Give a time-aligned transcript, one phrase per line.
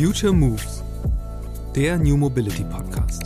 [0.00, 0.82] Future Moves,
[1.76, 3.22] der New Mobility Podcast.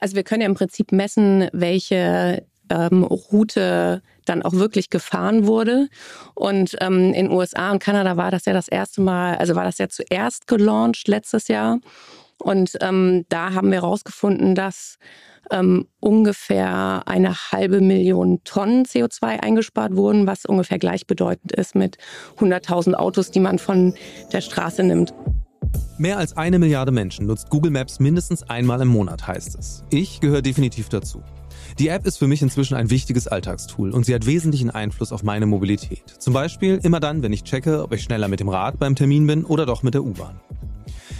[0.00, 4.00] Also wir können ja im Prinzip messen, welche ähm, Route
[4.30, 5.88] dann auch wirklich gefahren wurde.
[6.34, 9.78] Und ähm, in USA und Kanada war das ja das erste Mal, also war das
[9.78, 11.80] ja zuerst gelauncht letztes Jahr.
[12.38, 14.96] Und ähm, da haben wir herausgefunden, dass
[15.50, 21.98] ähm, ungefähr eine halbe Million Tonnen CO2 eingespart wurden, was ungefähr gleichbedeutend ist mit
[22.38, 23.94] 100.000 Autos, die man von
[24.32, 25.12] der Straße nimmt.
[25.98, 29.84] Mehr als eine Milliarde Menschen nutzt Google Maps mindestens einmal im Monat, heißt es.
[29.90, 31.22] Ich gehöre definitiv dazu.
[31.78, 35.22] Die App ist für mich inzwischen ein wichtiges Alltagstool und sie hat wesentlichen Einfluss auf
[35.22, 36.02] meine Mobilität.
[36.18, 39.26] Zum Beispiel immer dann, wenn ich checke, ob ich schneller mit dem Rad beim Termin
[39.26, 40.40] bin oder doch mit der U-Bahn.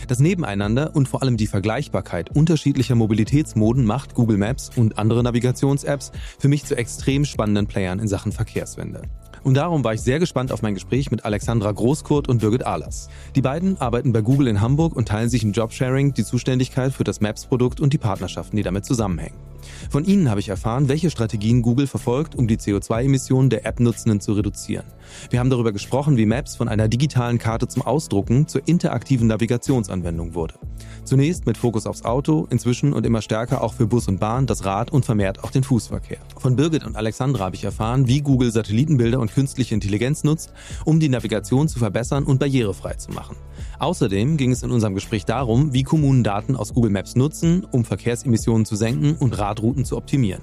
[0.08, 6.10] Das Nebeneinander und vor allem die Vergleichbarkeit unterschiedlicher Mobilitätsmoden macht Google Maps und andere Navigations-Apps
[6.38, 9.02] für mich zu extrem spannenden Playern in Sachen Verkehrswende.
[9.42, 13.08] Und darum war ich sehr gespannt auf mein Gespräch mit Alexandra Großkurt und Birgit Ahlers.
[13.36, 17.04] Die beiden arbeiten bei Google in Hamburg und teilen sich im Jobsharing die Zuständigkeit für
[17.04, 19.49] das Maps-Produkt und die Partnerschaften, die damit zusammenhängen.
[19.90, 24.34] Von ihnen habe ich erfahren, welche Strategien Google verfolgt, um die CO2-Emissionen der App-Nutzenden zu
[24.34, 24.86] reduzieren.
[25.30, 30.34] Wir haben darüber gesprochen, wie Maps von einer digitalen Karte zum Ausdrucken zur interaktiven Navigationsanwendung
[30.34, 30.54] wurde.
[31.02, 34.64] Zunächst mit Fokus aufs Auto, inzwischen und immer stärker auch für Bus und Bahn, das
[34.64, 36.18] Rad und vermehrt auch den Fußverkehr.
[36.38, 40.52] Von Birgit und Alexandra habe ich erfahren, wie Google Satellitenbilder und künstliche Intelligenz nutzt,
[40.84, 43.34] um die Navigation zu verbessern und barrierefrei zu machen.
[43.80, 47.86] Außerdem ging es in unserem Gespräch darum, wie Kommunen Daten aus Google Maps nutzen, um
[47.86, 50.42] Verkehrsemissionen zu senken und Radrouten zu optimieren.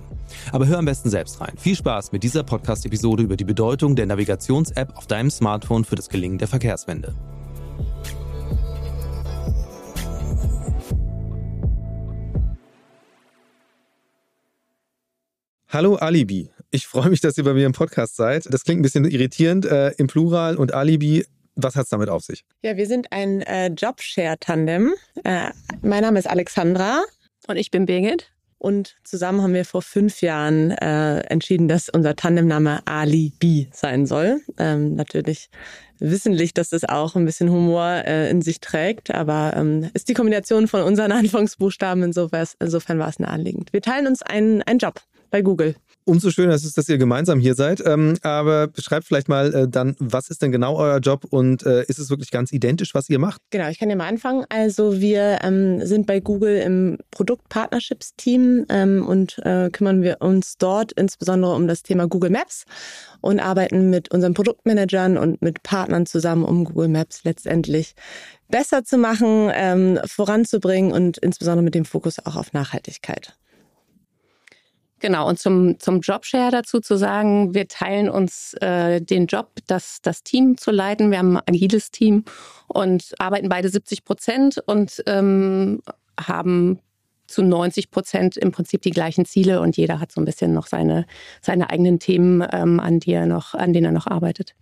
[0.51, 1.53] Aber hör am besten selbst rein.
[1.55, 6.09] Viel Spaß mit dieser Podcast-Episode über die Bedeutung der Navigations-App auf deinem Smartphone für das
[6.09, 7.13] Gelingen der Verkehrswende.
[15.69, 16.49] Hallo Alibi.
[16.71, 18.51] Ich freue mich, dass ihr bei mir im Podcast seid.
[18.51, 21.23] Das klingt ein bisschen irritierend äh, im Plural und Alibi
[21.57, 22.45] was hat es damit auf sich?
[22.61, 24.93] Ja, wir sind ein äh, Jobshare-Tandem.
[25.23, 25.49] Äh,
[25.81, 27.03] mein Name ist Alexandra.
[27.47, 28.31] Und ich bin Birgit.
[28.59, 34.41] Und zusammen haben wir vor fünf Jahren äh, entschieden, dass unser Tandemname Alibi sein soll.
[34.57, 35.49] Ähm, natürlich
[35.99, 40.13] wissentlich, dass das auch ein bisschen Humor äh, in sich trägt, aber ähm, ist die
[40.13, 43.73] Kombination von unseren Anfangsbuchstaben insofern, insofern war es naheliegend.
[43.73, 45.75] Wir teilen uns einen, einen Job bei Google.
[46.07, 47.83] Umso schöner ist es, dass ihr gemeinsam hier seid.
[47.85, 51.83] Ähm, aber beschreibt vielleicht mal äh, dann, was ist denn genau euer Job und äh,
[51.83, 53.41] ist es wirklich ganz identisch, was ihr macht?
[53.49, 54.45] Genau, ich kann ja mal anfangen.
[54.47, 60.93] Also wir ähm, sind bei Google im Produkt-Partnerships-Team ähm, und äh, kümmern wir uns dort
[60.93, 62.63] insbesondere um das Thema Google Maps
[63.19, 67.95] und arbeiten mit unseren Produktmanagern und mit Partnern zusammen, um Google Maps letztendlich
[68.47, 69.51] besser zu machen,
[70.05, 73.35] voranzubringen und insbesondere mit dem Fokus auch auf Nachhaltigkeit.
[74.99, 79.99] Genau, und zum, zum Jobshare dazu zu sagen, wir teilen uns äh, den Job, das,
[80.01, 81.11] das Team zu leiten.
[81.11, 82.25] Wir haben ein agiles Team
[82.67, 85.81] und arbeiten beide 70 Prozent und ähm,
[86.19, 86.79] haben
[87.27, 90.65] zu 90 Prozent im Prinzip die gleichen Ziele und jeder hat so ein bisschen noch
[90.65, 91.05] seine,
[91.41, 94.55] seine eigenen Themen, ähm, an, die er noch, an denen er noch arbeitet.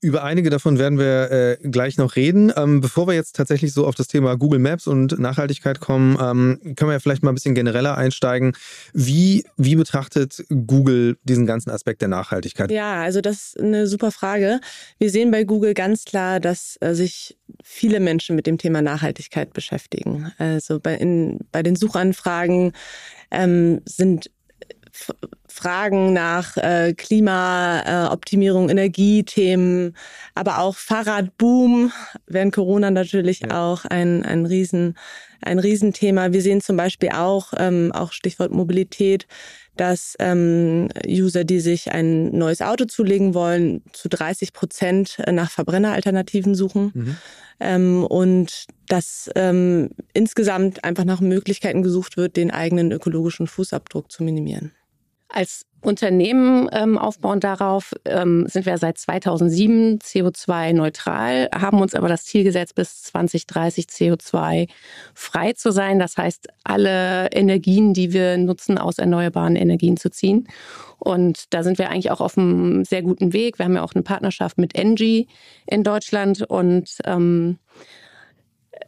[0.00, 2.52] Über einige davon werden wir äh, gleich noch reden.
[2.56, 6.74] Ähm, bevor wir jetzt tatsächlich so auf das Thema Google Maps und Nachhaltigkeit kommen, ähm,
[6.76, 8.52] können wir ja vielleicht mal ein bisschen genereller einsteigen.
[8.92, 12.70] Wie, wie betrachtet Google diesen ganzen Aspekt der Nachhaltigkeit?
[12.70, 14.60] Ja, also das ist eine super Frage.
[14.98, 19.52] Wir sehen bei Google ganz klar, dass äh, sich viele Menschen mit dem Thema Nachhaltigkeit
[19.52, 20.32] beschäftigen.
[20.38, 22.72] Also bei, in, bei den Suchanfragen
[23.30, 24.30] ähm, sind
[25.48, 29.96] Fragen nach äh, Klimaoptimierung, äh, Energiethemen,
[30.34, 31.92] aber auch Fahrradboom
[32.26, 33.60] während Corona natürlich ja.
[33.60, 34.96] auch ein, ein, Riesen,
[35.42, 36.32] ein Riesenthema.
[36.32, 39.26] Wir sehen zum Beispiel auch, ähm, auch Stichwort Mobilität,
[39.76, 46.54] dass ähm, User, die sich ein neues Auto zulegen wollen, zu 30 Prozent nach Verbrenneralternativen
[46.54, 46.92] suchen.
[46.94, 47.16] Mhm.
[47.60, 54.22] Ähm, und dass ähm, insgesamt einfach nach Möglichkeiten gesucht wird, den eigenen ökologischen Fußabdruck zu
[54.22, 54.72] minimieren.
[55.28, 62.24] Als Unternehmen ähm, aufbauend darauf ähm, sind wir seit 2007 CO2-neutral, haben uns aber das
[62.24, 66.00] Ziel gesetzt, bis 2030 CO2-frei zu sein.
[66.00, 70.48] Das heißt, alle Energien, die wir nutzen, aus erneuerbaren Energien zu ziehen.
[70.98, 73.58] Und da sind wir eigentlich auch auf einem sehr guten Weg.
[73.58, 75.28] Wir haben ja auch eine Partnerschaft mit Engie
[75.66, 77.58] in Deutschland und ähm,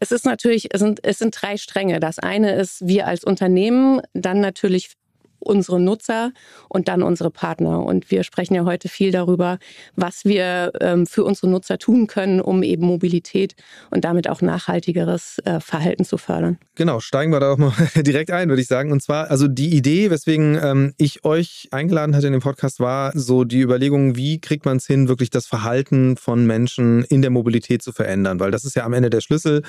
[0.01, 2.01] es ist natürlich, es sind, es sind drei Stränge.
[2.01, 4.97] Das eine ist, wir als Unternehmen, dann natürlich
[5.41, 6.33] unsere Nutzer
[6.69, 7.85] und dann unsere Partner.
[7.85, 9.59] Und wir sprechen ja heute viel darüber,
[9.97, 13.55] was wir ähm, für unsere Nutzer tun können, um eben Mobilität
[13.91, 16.59] und damit auch nachhaltigeres äh, Verhalten zu fördern.
[16.75, 18.93] Genau, steigen wir da auch mal direkt ein, würde ich sagen.
[18.93, 23.13] Und zwar, also die Idee, weswegen ähm, ich euch eingeladen hatte in dem Podcast, war
[23.15, 27.31] so die Überlegung, wie kriegt man es hin, wirklich das Verhalten von Menschen in der
[27.31, 28.41] Mobilität zu verändern?
[28.41, 29.63] Weil das ist ja am Ende der Schlüssel.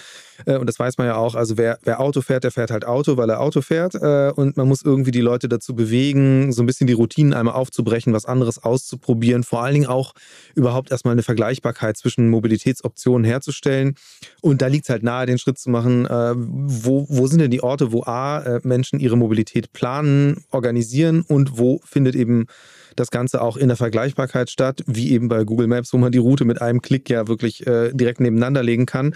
[0.46, 1.36] Äh, und das weiß man ja auch.
[1.36, 3.96] Also wer, wer Auto fährt, der fährt halt Auto, weil er Auto fährt.
[3.96, 7.56] Äh, und man muss irgendwie die Leute dazu bewegen, so ein bisschen die Routinen einmal
[7.56, 9.44] aufzubrechen, was anderes auszuprobieren.
[9.44, 10.13] Vor allen Dingen auch
[10.56, 13.96] überhaupt erstmal eine Vergleichbarkeit zwischen Mobilitätsoptionen herzustellen.
[14.42, 17.52] Und da liegt es halt nahe, den Schritt zu machen, äh, wo, wo sind denn
[17.52, 22.48] die Orte, wo A, Menschen ihre Mobilität planen, organisieren und wo findet eben
[22.96, 26.18] das Ganze auch in der Vergleichbarkeit statt, wie eben bei Google Maps, wo man die
[26.18, 29.16] Route mit einem Klick ja wirklich äh, direkt nebeneinander legen kann.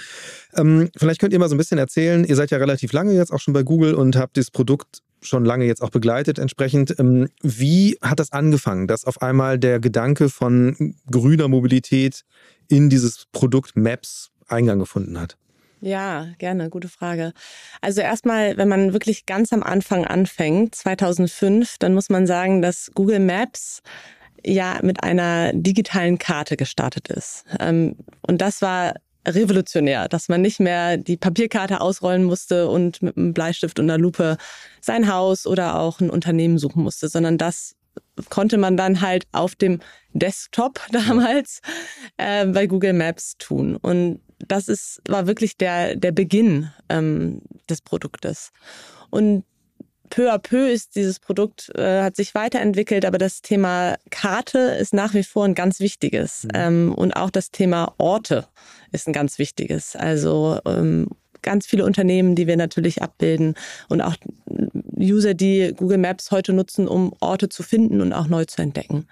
[0.56, 3.32] Ähm, vielleicht könnt ihr mal so ein bisschen erzählen, ihr seid ja relativ lange jetzt
[3.32, 6.98] auch schon bei Google und habt das Produkt schon lange jetzt auch begleitet entsprechend.
[7.00, 12.22] Ähm, wie hat das angefangen, dass auf einmal der Gedanke von grüner Mobilität
[12.68, 15.38] in dieses Produkt Maps Eingang gefunden hat?
[15.82, 17.34] Ja, gerne, gute Frage.
[17.82, 22.92] Also erstmal, wenn man wirklich ganz am Anfang anfängt, 2005, dann muss man sagen, dass
[22.96, 23.82] Google Maps
[24.44, 27.46] ja mit einer digitalen Karte gestartet ist.
[27.60, 28.96] Ähm, und das war
[29.26, 33.98] revolutionär, dass man nicht mehr die Papierkarte ausrollen musste und mit einem Bleistift und einer
[33.98, 34.38] Lupe
[34.82, 37.76] sein Haus oder auch ein Unternehmen suchen musste, sondern das
[38.30, 39.80] konnte man dann halt auf dem
[40.14, 41.62] Desktop damals
[42.18, 43.76] äh, bei Google Maps tun.
[43.76, 48.52] Und das ist, war wirklich der, der Beginn ähm, des Produktes.
[49.10, 49.46] Und
[50.16, 54.94] peu à peu ist dieses Produkt, äh, hat sich weiterentwickelt, aber das Thema Karte ist
[54.94, 56.46] nach wie vor ein ganz wichtiges.
[56.46, 56.50] Mhm.
[56.54, 58.48] Ähm, und auch das Thema Orte
[58.94, 59.98] ist ein ganz wichtiges.
[59.98, 61.10] Also ähm,
[61.46, 63.56] ganz viele Unternehmen, die wir natürlich abbilden
[63.88, 64.16] und auch
[65.00, 69.08] User, die Google Maps heute nutzen, um Orte zu finden und auch neu zu entdecken.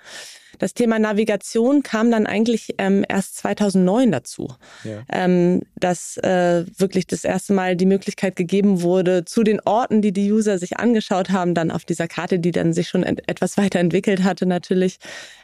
[0.59, 4.53] Das Thema Navigation kam dann eigentlich ähm, erst 2009 dazu,
[4.83, 5.01] ja.
[5.11, 10.11] ähm, dass äh, wirklich das erste Mal die Möglichkeit gegeben wurde, zu den Orten, die
[10.11, 14.23] die User sich angeschaut haben, dann auf dieser Karte, die dann sich schon etwas weiterentwickelt
[14.23, 14.99] hatte, natürlich,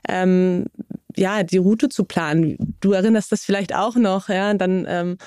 [0.08, 0.68] ähm,
[1.16, 2.76] ja, die Route zu planen.
[2.80, 5.18] Du erinnerst das vielleicht auch noch, ja, dann ähm,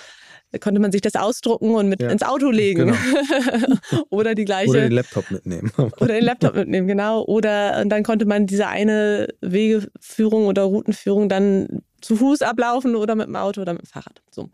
[0.61, 2.11] konnte man sich das ausdrucken und mit ja.
[2.11, 2.95] ins Auto legen.
[2.95, 3.77] Genau.
[4.11, 4.71] oder die gleiche.
[4.71, 5.73] Oder den Laptop mitnehmen.
[5.77, 7.25] oder den Laptop mitnehmen, genau.
[7.25, 13.15] Oder und dann konnte man diese eine Wegeführung oder Routenführung dann zu Fuß ablaufen oder
[13.15, 14.21] mit dem Auto oder mit dem Fahrrad.
[14.31, 14.51] So.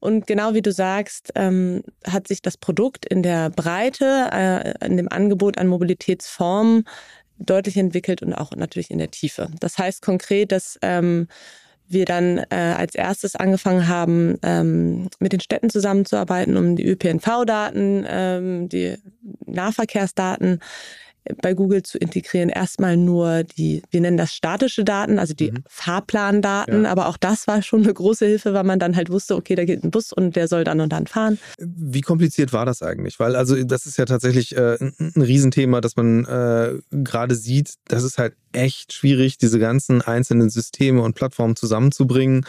[0.00, 4.98] Und genau wie du sagst, ähm, hat sich das Produkt in der Breite, äh, in
[4.98, 6.84] dem Angebot an Mobilitätsformen
[7.38, 9.48] deutlich entwickelt und auch natürlich in der Tiefe.
[9.60, 11.26] Das heißt konkret, dass ähm,
[11.88, 18.06] wir dann äh, als erstes angefangen haben, ähm, mit den Städten zusammenzuarbeiten, um die ÖPNV-Daten,
[18.08, 18.96] ähm, die
[19.46, 20.60] Nahverkehrsdaten
[21.40, 22.48] bei Google zu integrieren.
[22.48, 25.64] Erstmal nur die, wir nennen das statische Daten, also die mhm.
[25.68, 26.90] Fahrplandaten, ja.
[26.90, 29.64] aber auch das war schon eine große Hilfe, weil man dann halt wusste, okay, da
[29.64, 31.38] geht ein Bus und der soll dann und dann fahren.
[31.58, 33.18] Wie kompliziert war das eigentlich?
[33.18, 38.02] Weil also das ist ja tatsächlich äh, ein Riesenthema, dass man äh, gerade sieht, das
[38.02, 42.46] ist halt echt schwierig, diese ganzen einzelnen Systeme und Plattformen zusammenzubringen.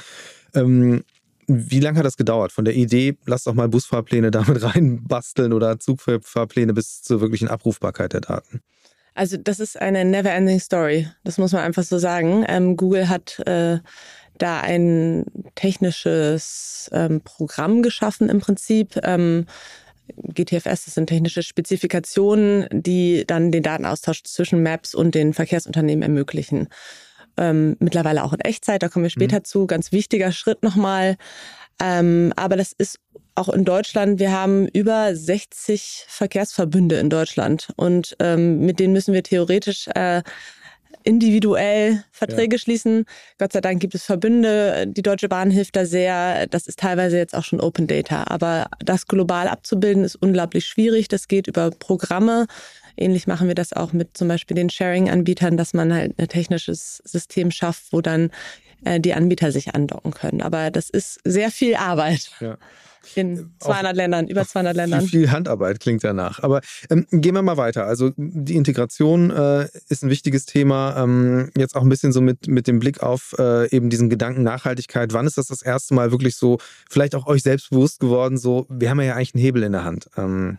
[0.54, 1.04] Ähm,
[1.48, 2.52] wie lange hat das gedauert?
[2.52, 8.14] Von der Idee, lass doch mal Busfahrpläne damit reinbasteln oder Zugfahrpläne bis zur wirklichen Abrufbarkeit
[8.14, 8.62] der Daten?
[9.14, 11.08] Also das ist eine never-ending Story.
[11.24, 12.46] Das muss man einfach so sagen.
[12.48, 13.80] Ähm, Google hat äh,
[14.38, 15.26] da ein
[15.56, 19.00] technisches ähm, Programm geschaffen im Prinzip.
[19.04, 19.46] Ähm,
[20.18, 26.68] GTFS, das sind technische Spezifikationen, die dann den Datenaustausch zwischen Maps und den Verkehrsunternehmen ermöglichen
[27.38, 29.46] ähm, mittlerweile auch in Echtzeit, da kommen wir später mhm.
[29.46, 31.16] zu, ganz wichtiger Schritt nochmal.
[31.82, 33.00] Ähm, aber das ist
[33.36, 39.14] auch in Deutschland, wir haben über 60 Verkehrsverbünde in Deutschland und ähm, mit denen müssen
[39.14, 40.22] wir theoretisch äh,
[41.06, 42.60] individuell Verträge ja.
[42.60, 43.06] schließen.
[43.38, 44.88] Gott sei Dank gibt es Verbünde.
[44.88, 46.48] Die Deutsche Bahn hilft da sehr.
[46.48, 48.26] Das ist teilweise jetzt auch schon Open Data.
[48.28, 51.08] Aber das global abzubilden ist unglaublich schwierig.
[51.08, 52.48] Das geht über Programme,
[52.98, 57.02] Ähnlich machen wir das auch mit zum Beispiel den Sharing-Anbietern, dass man halt ein technisches
[57.06, 58.32] System schafft, wo dann
[58.84, 60.42] äh, die Anbieter sich andocken können.
[60.42, 62.32] Aber das ist sehr viel Arbeit.
[62.40, 62.58] Ja.
[63.14, 65.06] In 200 Auf, Ländern, über 200 Ländern.
[65.06, 66.42] Viel Handarbeit klingt danach.
[66.42, 67.86] Aber ähm, gehen wir mal weiter.
[67.86, 70.96] Also die Integration äh, ist ein wichtiges Thema.
[70.98, 74.42] Ähm, jetzt auch ein bisschen so mit, mit dem Blick auf äh, eben diesen Gedanken
[74.42, 75.14] Nachhaltigkeit.
[75.14, 76.58] Wann ist das das erste Mal wirklich so,
[76.90, 79.84] vielleicht auch euch selbst bewusst geworden, so, wir haben ja eigentlich einen Hebel in der
[79.84, 80.10] Hand?
[80.18, 80.58] Ähm,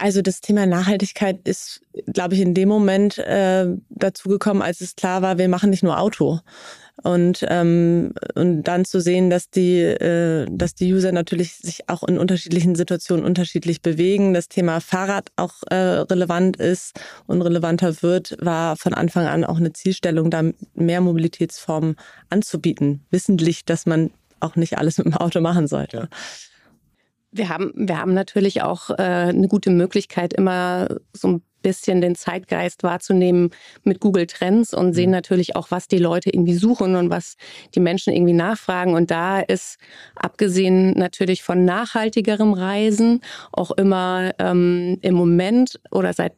[0.00, 4.96] Also das Thema Nachhaltigkeit ist, glaube ich, in dem Moment äh, dazu gekommen, als es
[4.96, 6.40] klar war, wir machen nicht nur Auto.
[7.02, 12.02] Und, ähm, und dann zu sehen, dass die, äh, dass die User natürlich sich auch
[12.02, 18.38] in unterschiedlichen Situationen unterschiedlich bewegen, das Thema Fahrrad auch äh, relevant ist und relevanter wird,
[18.40, 21.96] war von Anfang an auch eine Zielstellung, da mehr Mobilitätsformen
[22.30, 25.96] anzubieten, wissentlich, dass man auch nicht alles mit dem Auto machen sollte.
[25.96, 26.08] Ja.
[27.32, 32.14] Wir haben, wir haben natürlich auch äh, eine gute Möglichkeit, immer so ein bisschen den
[32.14, 33.50] Zeitgeist wahrzunehmen
[33.84, 35.16] mit Google Trends und sehen mhm.
[35.16, 37.36] natürlich auch, was die Leute irgendwie suchen und was
[37.74, 38.94] die Menschen irgendwie nachfragen.
[38.94, 39.78] Und da ist,
[40.14, 43.20] abgesehen natürlich von nachhaltigerem Reisen,
[43.52, 46.34] auch immer ähm, im Moment oder seit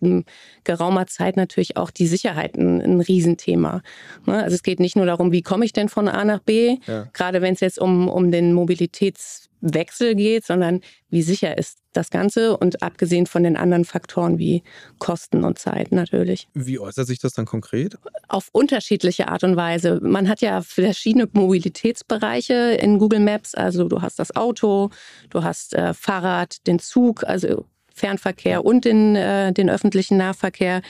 [0.65, 3.83] geraumer Zeit natürlich auch die Sicherheit ein, ein Riesenthema.
[4.27, 4.43] Ne?
[4.43, 7.09] Also es geht nicht nur darum, wie komme ich denn von A nach B, ja.
[7.13, 12.11] gerade wenn es jetzt um, um den Mobilitäts Wechsel geht, sondern wie sicher ist das
[12.11, 14.63] Ganze und abgesehen von den anderen Faktoren wie
[14.99, 16.49] Kosten und Zeit natürlich.
[16.55, 17.97] Wie äußert sich das dann konkret?
[18.29, 20.01] Auf unterschiedliche Art und Weise.
[20.03, 23.55] Man hat ja verschiedene Mobilitätsbereiche in Google Maps.
[23.55, 24.91] Also du hast das Auto,
[25.31, 27.67] du hast äh, Fahrrad, den Zug, also
[28.03, 30.83] Fernverkehr und den, äh, den öffentlichen Nahverkehr,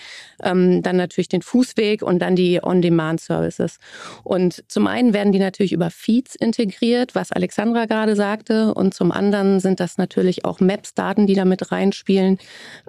[0.42, 3.76] ähm, dann natürlich den Fußweg und dann die On-Demand-Services.
[4.24, 9.12] Und zum einen werden die natürlich über Feeds integriert, was Alexandra gerade sagte, und zum
[9.12, 12.38] anderen sind das natürlich auch Maps-Daten, die da mit reinspielen,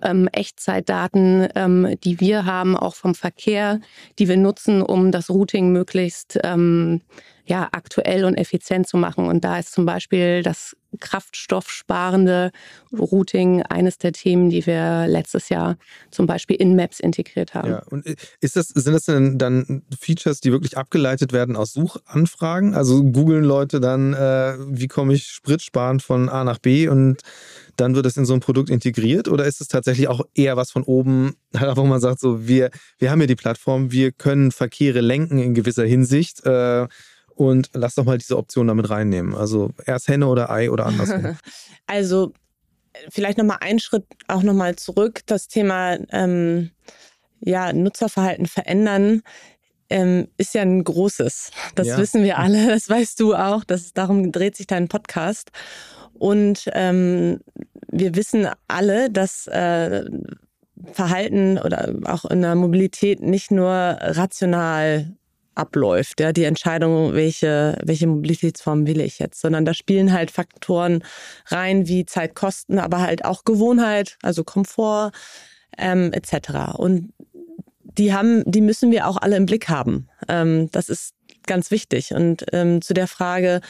[0.01, 3.82] ähm, Echtzeitdaten, ähm, die wir haben, auch vom Verkehr,
[4.20, 7.01] die wir nutzen, um das Routing möglichst ähm,
[7.46, 9.28] ja, aktuell und effizient zu machen.
[9.28, 12.52] Und da ist zum Beispiel das kraftstoffsparende
[12.98, 15.78] Routing eines der Themen, die wir letztes Jahr
[16.12, 17.70] zum Beispiel in Maps integriert haben.
[17.70, 18.06] Ja, und
[18.40, 22.76] ist das, sind das denn dann Features, die wirklich abgeleitet werden aus Suchanfragen?
[22.76, 27.22] Also googeln Leute dann, äh, wie komme ich spritsparend von A nach B und
[27.76, 29.28] dann wird das in so ein Produkt integriert?
[29.28, 32.70] Oder ist es tatsächlich auch eher was von oben, halt wo man sagt, so, wir,
[33.00, 36.46] wir haben hier die Plattform, wir können Verkehre lenken in gewisser Hinsicht.
[36.46, 36.88] Äh,
[37.36, 39.36] und lass doch mal diese Option damit reinnehmen.
[39.36, 41.38] Also erst Henne oder Ei oder andersrum.
[41.88, 42.34] also
[43.10, 45.22] vielleicht nochmal einen Schritt auch nochmal zurück.
[45.25, 46.72] Das Thema ähm,
[47.40, 49.22] ja, Nutzerverhalten verändern
[49.90, 51.52] ähm, ist ja ein großes.
[51.75, 51.98] Das ja.
[51.98, 53.63] wissen wir alle, das weißt du auch.
[53.63, 55.52] Das, darum dreht sich dein Podcast.
[56.13, 57.40] Und ähm,
[57.92, 60.06] wir wissen alle, dass äh,
[60.92, 65.16] Verhalten oder auch in der Mobilität nicht nur rational
[65.56, 71.04] abläuft, ja, die Entscheidung, welche, welche Mobilitätsform will ich jetzt, sondern da spielen halt Faktoren
[71.48, 75.12] rein wie Zeitkosten, aber halt auch Gewohnheit, also Komfort
[75.78, 76.78] ähm, etc.
[76.78, 77.14] Und
[77.98, 80.08] die haben, die müssen wir auch alle im Blick haben.
[80.28, 81.14] Ähm, das ist
[81.46, 82.14] ganz wichtig.
[82.14, 83.62] Und ähm, zu der Frage,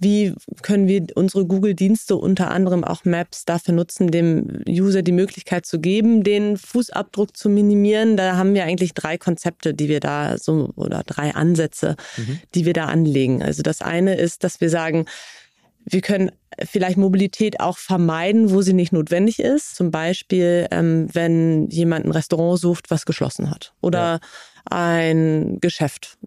[0.00, 5.66] wie können wir unsere Google-Dienste, unter anderem auch Maps, dafür nutzen, dem User die Möglichkeit
[5.66, 8.16] zu geben, den Fußabdruck zu minimieren?
[8.16, 12.40] Da haben wir eigentlich drei Konzepte, die wir da so oder drei Ansätze, mhm.
[12.54, 13.42] die wir da anlegen.
[13.42, 15.04] Also das eine ist, dass wir sagen,
[15.84, 16.30] wir können
[16.64, 19.76] vielleicht Mobilität auch vermeiden, wo sie nicht notwendig ist.
[19.76, 23.74] Zum Beispiel, ähm, wenn jemand ein Restaurant sucht, was geschlossen hat.
[23.82, 24.20] Oder ja.
[24.70, 26.18] ein Geschäft,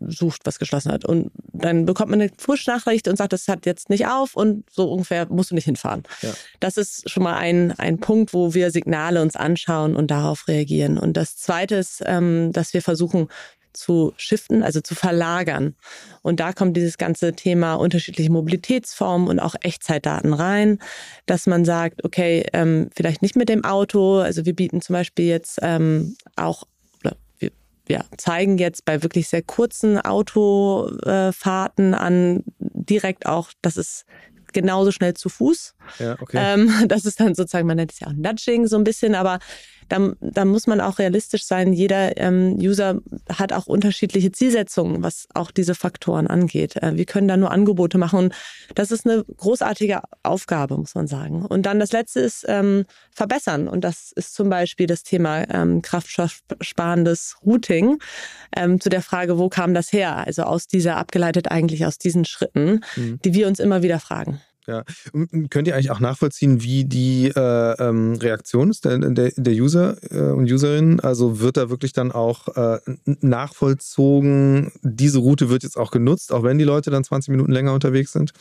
[0.00, 1.04] sucht, was geschlossen hat.
[1.04, 4.90] Und dann bekommt man eine Push-Nachricht und sagt, das hat jetzt nicht auf und so
[4.90, 6.02] ungefähr musst du nicht hinfahren.
[6.22, 6.32] Ja.
[6.60, 10.98] Das ist schon mal ein, ein Punkt, wo wir Signale uns anschauen und darauf reagieren.
[10.98, 13.28] Und das Zweite ist, ähm, dass wir versuchen,
[13.72, 15.74] zu shiften, also zu verlagern.
[16.22, 20.78] Und da kommt dieses ganze Thema unterschiedliche Mobilitätsformen und auch Echtzeitdaten rein,
[21.26, 24.18] dass man sagt, okay, ähm, vielleicht nicht mit dem Auto.
[24.18, 26.64] Also wir bieten zum Beispiel jetzt ähm, auch
[27.90, 34.06] wir zeigen jetzt bei wirklich sehr kurzen Autofahrten an direkt auch, dass es
[34.52, 35.74] genauso schnell zu Fuß.
[35.98, 36.38] Ja, okay.
[36.40, 39.40] Ähm, das ist dann sozusagen, man nennt es ja auch Nudging so ein bisschen, aber
[39.90, 41.72] da, da muss man auch realistisch sein.
[41.72, 46.76] Jeder ähm, User hat auch unterschiedliche Zielsetzungen, was auch diese Faktoren angeht.
[46.76, 48.34] Äh, wir können da nur Angebote machen und
[48.74, 51.44] das ist eine großartige Aufgabe, muss man sagen.
[51.44, 55.82] Und dann das Letzte ist ähm, verbessern und das ist zum Beispiel das Thema ähm,
[55.82, 57.98] kraftstoffsparendes Routing.
[58.56, 60.16] Ähm, zu der Frage, wo kam das her?
[60.18, 63.20] Also aus dieser, abgeleitet eigentlich aus diesen Schritten, mhm.
[63.24, 64.40] die wir uns immer wieder fragen.
[64.70, 64.84] Ja.
[65.50, 69.96] Könnt ihr eigentlich auch nachvollziehen, wie die äh, ähm, Reaktion ist der, der, der User
[70.12, 71.00] äh, und Userinnen?
[71.00, 76.44] Also wird da wirklich dann auch äh, nachvollzogen, diese Route wird jetzt auch genutzt, auch
[76.44, 78.32] wenn die Leute dann 20 Minuten länger unterwegs sind?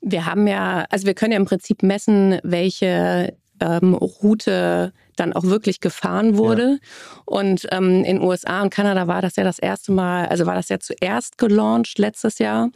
[0.00, 5.44] Wir haben ja, also wir können ja im Prinzip messen, welche ähm, Route dann auch
[5.44, 6.62] wirklich gefahren wurde.
[6.62, 7.22] Ja.
[7.26, 10.70] Und ähm, in USA und Kanada war das ja das erste Mal, also war das
[10.70, 12.70] ja zuerst gelauncht letztes Jahr.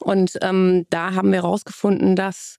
[0.00, 2.58] Und ähm, da haben wir herausgefunden, dass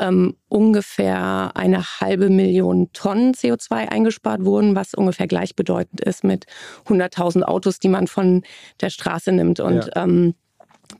[0.00, 6.46] ähm, ungefähr eine halbe Million Tonnen CO2 eingespart wurden, was ungefähr gleichbedeutend ist mit
[6.86, 8.42] 100.000 Autos, die man von
[8.80, 9.60] der Straße nimmt.
[9.60, 10.04] Und ja.
[10.04, 10.34] ähm,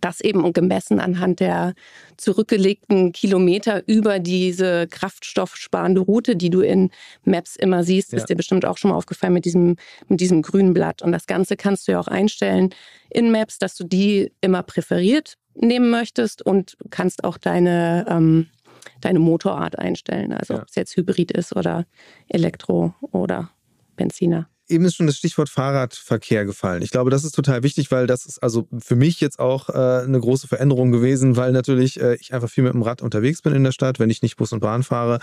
[0.01, 1.75] das eben gemessen anhand der
[2.17, 6.91] zurückgelegten Kilometer über diese kraftstoffsparende Route, die du in
[7.25, 8.19] Maps immer siehst, ja.
[8.19, 9.77] ist dir bestimmt auch schon mal aufgefallen mit diesem,
[10.09, 11.03] mit diesem grünen Blatt.
[11.03, 12.75] Und das Ganze kannst du ja auch einstellen
[13.11, 18.47] in Maps, dass du die immer präferiert nehmen möchtest und kannst auch deine, ähm,
[19.01, 20.33] deine Motorart einstellen.
[20.33, 20.63] Also ja.
[20.63, 21.87] ob es jetzt Hybrid ist oder
[22.29, 23.51] Elektro oder
[23.97, 26.83] Benziner eben ist schon das Stichwort Fahrradverkehr gefallen.
[26.83, 29.73] Ich glaube, das ist total wichtig, weil das ist also für mich jetzt auch äh,
[29.73, 33.55] eine große Veränderung gewesen, weil natürlich äh, ich einfach viel mit dem Rad unterwegs bin
[33.55, 35.21] in der Stadt, wenn ich nicht Bus und Bahn fahre.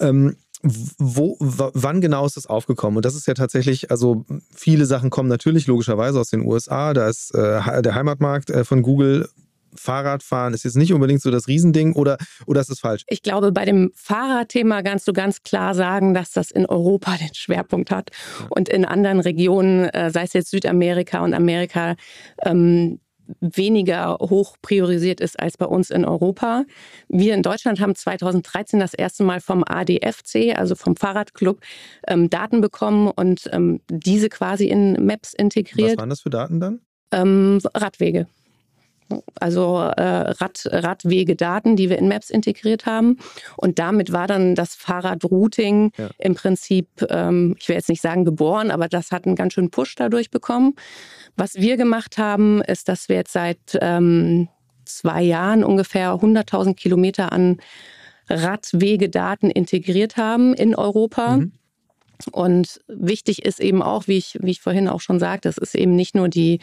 [0.00, 2.96] Ähm, wo, wann genau ist das aufgekommen?
[2.96, 6.94] Und das ist ja tatsächlich, also viele Sachen kommen natürlich logischerweise aus den USA.
[6.94, 9.28] Da ist äh, der Heimatmarkt äh, von Google
[9.74, 13.02] Fahrradfahren ist jetzt nicht unbedingt so das Riesending oder, oder ist das falsch?
[13.08, 17.34] Ich glaube, bei dem Fahrradthema kannst du ganz klar sagen, dass das in Europa den
[17.34, 18.10] Schwerpunkt hat
[18.50, 21.96] und in anderen Regionen, äh, sei es jetzt Südamerika und Amerika,
[22.42, 23.00] ähm,
[23.40, 26.64] weniger hoch priorisiert ist als bei uns in Europa.
[27.08, 31.60] Wir in Deutschland haben 2013 das erste Mal vom ADFC, also vom Fahrradclub,
[32.06, 35.92] ähm, Daten bekommen und ähm, diese quasi in Maps integriert.
[35.92, 36.80] Was waren das für Daten dann?
[37.12, 38.26] Ähm, Radwege
[39.40, 43.18] also äh, Rad, Radwegedaten, die wir in Maps integriert haben.
[43.56, 46.10] Und damit war dann das Fahrradrouting ja.
[46.18, 49.70] im Prinzip, ähm, ich will jetzt nicht sagen geboren, aber das hat einen ganz schönen
[49.70, 50.74] Push dadurch bekommen.
[51.36, 54.48] Was wir gemacht haben, ist, dass wir jetzt seit ähm,
[54.84, 57.58] zwei Jahren ungefähr 100.000 Kilometer an
[58.28, 61.38] Radwegedaten integriert haben in Europa.
[61.38, 61.52] Mhm.
[62.32, 65.74] Und wichtig ist eben auch, wie ich, wie ich vorhin auch schon sagte, es ist
[65.74, 66.58] eben nicht nur die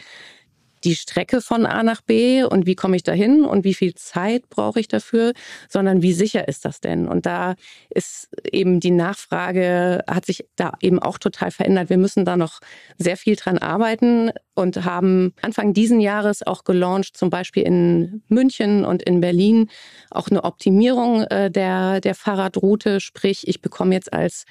[0.86, 4.48] die Strecke von A nach B und wie komme ich dahin und wie viel Zeit
[4.48, 5.32] brauche ich dafür,
[5.68, 7.08] sondern wie sicher ist das denn?
[7.08, 7.56] Und da
[7.90, 11.90] ist eben die Nachfrage, hat sich da eben auch total verändert.
[11.90, 12.60] Wir müssen da noch
[12.98, 18.84] sehr viel dran arbeiten und haben Anfang diesen Jahres auch gelauncht, zum Beispiel in München
[18.84, 19.68] und in Berlin,
[20.12, 23.00] auch eine Optimierung äh, der, der Fahrradroute.
[23.00, 24.44] Sprich, ich bekomme jetzt als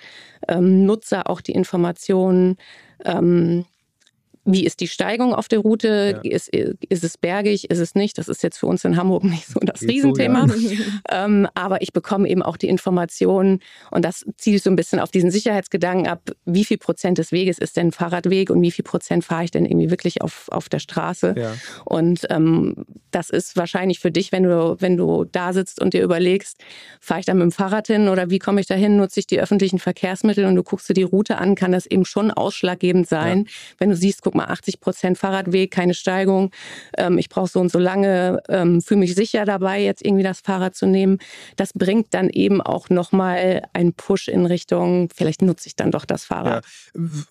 [0.50, 2.58] ähm, Nutzer auch die Informationen,
[3.06, 3.66] ähm,
[4.46, 6.22] wie ist die Steigung auf der Route?
[6.24, 6.32] Ja.
[6.32, 7.70] Ist, ist es bergig?
[7.72, 8.18] Ist es nicht?
[8.18, 10.48] Das ist jetzt für uns in Hamburg nicht so das Geht Riesenthema.
[10.48, 10.80] So, ja.
[11.26, 15.10] ähm, aber ich bekomme eben auch die Informationen und das zielt so ein bisschen auf
[15.10, 16.22] diesen Sicherheitsgedanken ab.
[16.46, 19.66] Wie viel Prozent des Weges ist denn Fahrradweg und wie viel Prozent fahre ich denn
[19.66, 21.34] irgendwie wirklich auf, auf der Straße?
[21.36, 21.54] Ja.
[21.84, 26.04] Und ähm, das ist wahrscheinlich für dich, wenn du, wenn du da sitzt und dir
[26.04, 26.58] überlegst,
[27.00, 28.98] fahre ich da mit dem Fahrrad hin oder wie komme ich da hin?
[28.98, 32.06] Nutze ich die öffentlichen Verkehrsmittel und du guckst dir die Route an, kann das eben
[32.06, 33.48] schon ausschlaggebend sein,
[33.80, 36.52] wenn du siehst, guck mal, 80 Prozent Fahrradweg, keine Steigung.
[36.98, 40.42] Ähm, ich brauche so und so lange, ähm, fühle mich sicher dabei, jetzt irgendwie das
[40.42, 41.20] Fahrrad zu nehmen.
[41.56, 46.06] Das bringt dann eben auch nochmal einen Push in Richtung, vielleicht nutze ich dann doch
[46.06, 46.66] das Fahrrad.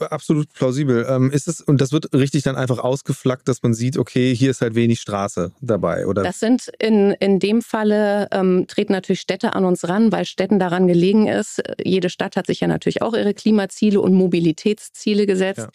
[0.01, 1.07] Ja, absolut plausibel.
[1.09, 4.51] Ähm, ist es, und das wird richtig dann einfach ausgeflaggt, dass man sieht, okay, hier
[4.51, 6.23] ist halt wenig Straße dabei, oder?
[6.23, 10.59] Das sind in, in dem Falle, ähm, treten natürlich Städte an uns ran, weil Städten
[10.59, 11.63] daran gelegen ist.
[11.83, 15.69] Jede Stadt hat sich ja natürlich auch ihre Klimaziele und Mobilitätsziele gesetzt.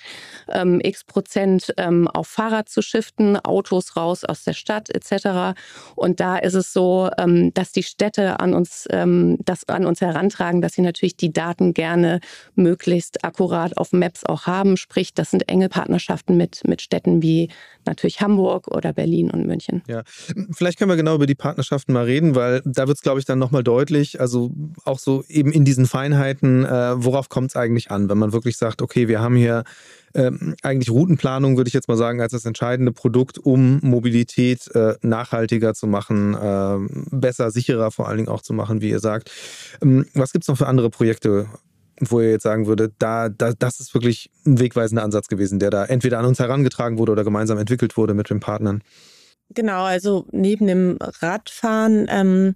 [0.48, 0.62] Ja.
[0.62, 1.19] Ähm, X Prozent
[1.78, 5.60] ähm, auf Fahrrad zu shiften, Autos raus aus der Stadt etc.
[5.96, 10.02] Und da ist es so, ähm, dass die Städte an uns, ähm, das an uns
[10.02, 12.20] herantragen, dass sie natürlich die Daten gerne
[12.56, 14.78] möglichst akkurat auf Maps auch haben.
[14.78, 17.50] Sprich, das sind enge Partnerschaften mit, mit Städten wie
[17.86, 19.84] natürlich Hamburg oder Berlin und München.
[19.88, 20.04] Ja,
[20.52, 23.26] vielleicht können wir genau über die Partnerschaften mal reden, weil da wird es, glaube ich,
[23.26, 24.52] dann nochmal deutlich, also
[24.86, 28.58] auch so eben in diesen Feinheiten, äh, worauf kommt es eigentlich an, wenn man wirklich
[28.58, 29.64] sagt, okay, wir haben hier
[30.14, 34.96] ähm, eigentlich Routenplanung, würde ich jetzt mal sagen, als das entscheidende Produkt, um Mobilität äh,
[35.02, 36.78] nachhaltiger zu machen, äh,
[37.12, 39.32] besser, sicherer vor allen Dingen auch zu machen, wie ihr sagt.
[39.82, 41.48] Ähm, was gibt es noch für andere Projekte,
[42.00, 45.70] wo ihr jetzt sagen würdet, da, da, das ist wirklich ein wegweisender Ansatz gewesen, der
[45.70, 48.82] da entweder an uns herangetragen wurde oder gemeinsam entwickelt wurde mit den Partnern?
[49.54, 52.54] Genau, also neben dem Radfahren ähm,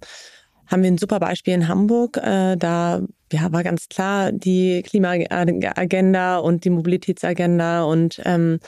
[0.66, 2.16] haben wir ein super Beispiel in Hamburg.
[2.16, 3.02] Äh, da
[3.34, 8.60] ja, war ganz klar die Klimaagenda und die Mobilitätsagenda und ähm,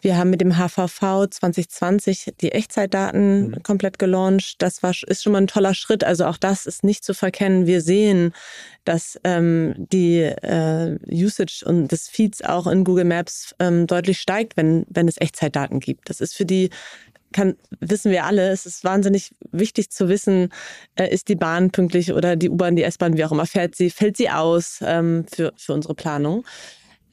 [0.00, 3.62] wir haben mit dem HVV 2020 die Echtzeitdaten mhm.
[3.62, 4.56] komplett gelauncht.
[4.58, 6.04] Das war, ist schon mal ein toller Schritt.
[6.04, 7.66] Also auch das ist nicht zu verkennen.
[7.66, 8.32] Wir sehen,
[8.84, 14.56] dass ähm, die äh, Usage und des Feeds auch in Google Maps ähm, deutlich steigt,
[14.56, 16.08] wenn, wenn es Echtzeitdaten gibt.
[16.10, 16.70] Das ist für die
[17.32, 20.50] kann, wissen wir alle, es ist wahnsinnig wichtig zu wissen,
[20.94, 23.90] äh, ist die Bahn pünktlich oder die U-Bahn, die S-Bahn, wie auch immer, fährt sie,
[23.90, 26.44] fällt sie aus ähm, für, für unsere Planung.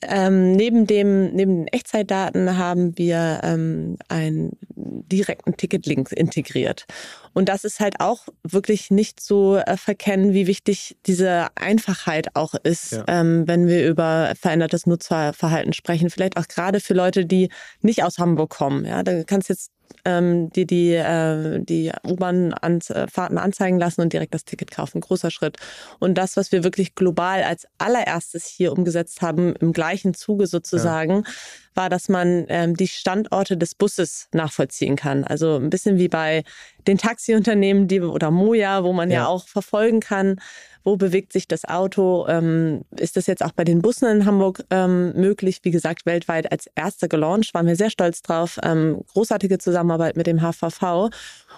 [0.07, 6.85] ähm, neben, dem, neben den Echtzeitdaten haben wir ähm, einen direkten Ticketlink integriert.
[7.33, 12.53] Und das ist halt auch wirklich nicht zu äh, verkennen, wie wichtig diese Einfachheit auch
[12.63, 13.05] ist, ja.
[13.07, 16.09] ähm, wenn wir über verändertes Nutzerverhalten sprechen.
[16.09, 17.49] Vielleicht auch gerade für Leute, die
[17.81, 18.85] nicht aus Hamburg kommen.
[18.85, 19.71] Ja, da kannst jetzt
[20.05, 25.01] ähm, die die, äh, die U-Bahn-Fahrten anzeigen lassen und direkt das Ticket kaufen.
[25.01, 25.57] Großer Schritt.
[25.99, 31.23] Und das, was wir wirklich global als allererstes hier umgesetzt haben, im gleichen Zuge sozusagen,
[31.25, 31.31] ja.
[31.73, 35.23] war, dass man ähm, die Standorte des Busses nachvollziehen kann.
[35.23, 36.43] Also ein bisschen wie bei
[36.87, 40.39] den Taxiunternehmen die, oder Moja, wo man ja, ja auch verfolgen kann,
[40.85, 42.25] wo bewegt sich das Auto?
[42.29, 45.59] Ähm, ist das jetzt auch bei den Bussen in Hamburg ähm, möglich?
[45.63, 48.59] Wie gesagt, weltweit als erster gelauncht, waren wir sehr stolz drauf.
[48.63, 51.09] Ähm, großartige Zusammenarbeit mit dem HVV.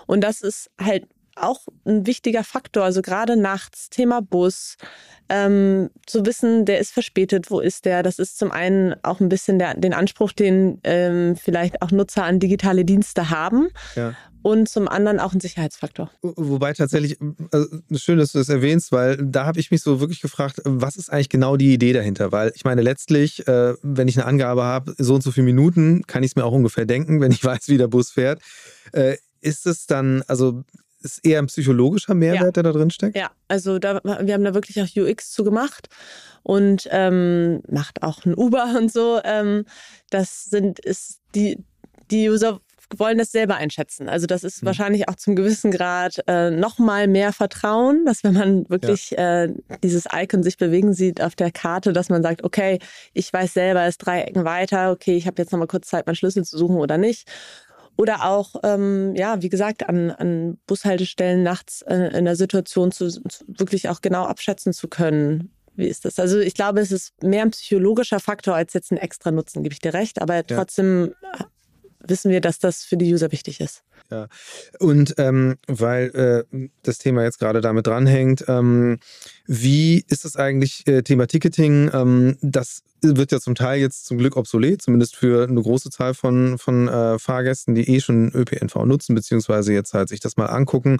[0.08, 1.04] Und das ist halt
[1.42, 2.84] auch ein wichtiger Faktor.
[2.84, 4.76] Also gerade nachts, Thema Bus,
[5.30, 8.04] ähm, zu wissen, der ist verspätet, wo ist der?
[8.04, 12.24] Das ist zum einen auch ein bisschen der, den Anspruch, den ähm, vielleicht auch Nutzer
[12.24, 13.70] an digitale Dienste haben.
[13.96, 14.16] Ja
[14.48, 16.10] und zum anderen auch ein Sicherheitsfaktor.
[16.22, 17.18] Wobei tatsächlich,
[17.52, 20.96] also schön, dass du das erwähnst, weil da habe ich mich so wirklich gefragt, was
[20.96, 22.32] ist eigentlich genau die Idee dahinter?
[22.32, 26.04] Weil ich meine, letztlich, äh, wenn ich eine Angabe habe, so und so viele Minuten,
[26.08, 28.42] kann ich es mir auch ungefähr denken, wenn ich weiß, wie der Bus fährt.
[28.94, 30.64] Äh, ist es dann, also
[31.02, 32.52] ist eher ein psychologischer Mehrwert, ja.
[32.52, 33.16] der da drin steckt?
[33.16, 35.90] Ja, also da, wir haben da wirklich auch UX zu gemacht
[36.44, 39.20] und ähm, macht auch ein Uber und so.
[39.24, 39.66] Ähm,
[40.10, 41.64] das sind ist die
[42.10, 42.62] die User
[42.96, 44.08] wollen das selber einschätzen.
[44.08, 44.68] Also das ist mhm.
[44.68, 49.44] wahrscheinlich auch zum gewissen Grad äh, noch mal mehr Vertrauen, dass wenn man wirklich ja.
[49.44, 52.80] äh, dieses Icon sich bewegen sieht auf der Karte, dass man sagt, okay,
[53.14, 55.88] ich weiß selber, es ist drei Ecken weiter, okay, ich habe jetzt noch mal kurz
[55.88, 57.30] Zeit, meinen Schlüssel zu suchen oder nicht.
[57.98, 63.10] Oder auch, ähm, ja, wie gesagt, an, an Bushaltestellen nachts äh, in der Situation zu,
[63.10, 66.20] zu wirklich auch genau abschätzen zu können, wie ist das?
[66.20, 69.74] Also ich glaube, es ist mehr ein psychologischer Faktor als jetzt ein extra Nutzen, gebe
[69.74, 70.22] ich dir recht.
[70.22, 71.14] Aber trotzdem
[72.00, 73.84] wissen wir, dass das für die User wichtig ist.
[74.10, 74.28] Ja,
[74.80, 79.00] und ähm, weil äh, das Thema jetzt gerade damit dranhängt, ähm,
[79.46, 81.92] wie ist das eigentlich äh, Thema Ticketing?
[81.94, 86.14] Ähm, das wird ja zum Teil jetzt zum Glück obsolet, zumindest für eine große Zahl
[86.14, 90.48] von, von äh, Fahrgästen, die eh schon ÖPNV nutzen, beziehungsweise jetzt halt sich das mal
[90.48, 90.98] angucken.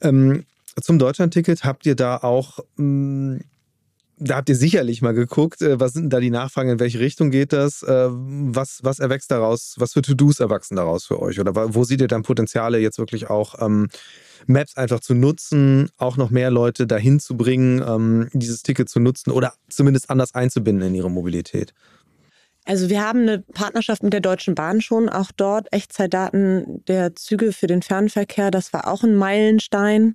[0.00, 0.44] Ähm,
[0.80, 3.40] zum Deutschlandticket habt ihr da auch mh, hm,
[4.20, 7.30] da habt ihr sicherlich mal geguckt, äh, was sind da die Nachfragen, in welche Richtung
[7.30, 7.82] geht das?
[7.82, 9.74] Äh, was, was erwächst daraus?
[9.78, 11.40] Was für To-Dos erwachsen daraus für euch?
[11.40, 13.88] Oder wo seht ihr dann Potenziale, jetzt wirklich auch ähm,
[14.46, 19.00] Maps einfach zu nutzen, auch noch mehr Leute dahin zu bringen, ähm, dieses Ticket zu
[19.00, 21.74] nutzen oder zumindest anders einzubinden in ihre Mobilität?
[22.64, 27.52] Also wir haben eine Partnerschaft mit der Deutschen Bahn schon, auch dort Echtzeitdaten der Züge
[27.52, 30.14] für den Fernverkehr, das war auch ein Meilenstein.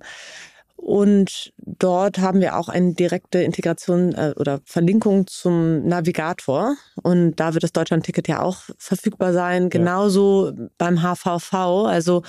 [0.76, 6.76] Und dort haben wir auch eine direkte Integration äh, oder Verlinkung zum Navigator.
[7.02, 9.70] Und da wird das Deutschland-Ticket ja auch verfügbar sein.
[9.70, 10.66] Genauso ja.
[10.76, 11.54] beim HVV.
[11.86, 12.22] Also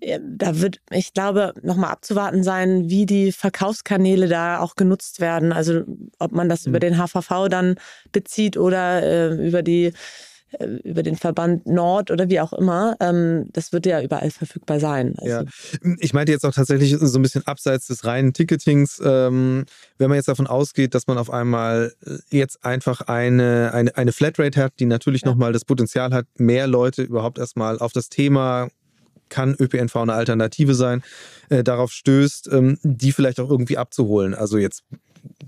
[0.00, 5.52] äh, da wird, ich glaube, nochmal abzuwarten sein, wie die Verkaufskanäle da auch genutzt werden.
[5.52, 5.82] Also
[6.18, 6.70] ob man das mhm.
[6.70, 7.76] über den HVV dann
[8.10, 9.92] bezieht oder äh, über die
[10.84, 15.14] über den Verband Nord oder wie auch immer, ähm, das wird ja überall verfügbar sein.
[15.18, 15.44] Also ja.
[15.98, 19.64] Ich meinte jetzt auch tatsächlich so ein bisschen abseits des reinen Ticketings, ähm,
[19.98, 24.12] wenn man jetzt davon ausgeht, dass man auf einmal äh, jetzt einfach eine, eine, eine
[24.12, 25.30] Flatrate hat, die natürlich ja.
[25.30, 28.68] nochmal das Potenzial hat, mehr Leute überhaupt erstmal auf das Thema
[29.28, 31.02] kann ÖPNV eine Alternative sein,
[31.48, 34.34] äh, darauf stößt, ähm, die vielleicht auch irgendwie abzuholen.
[34.34, 34.84] Also jetzt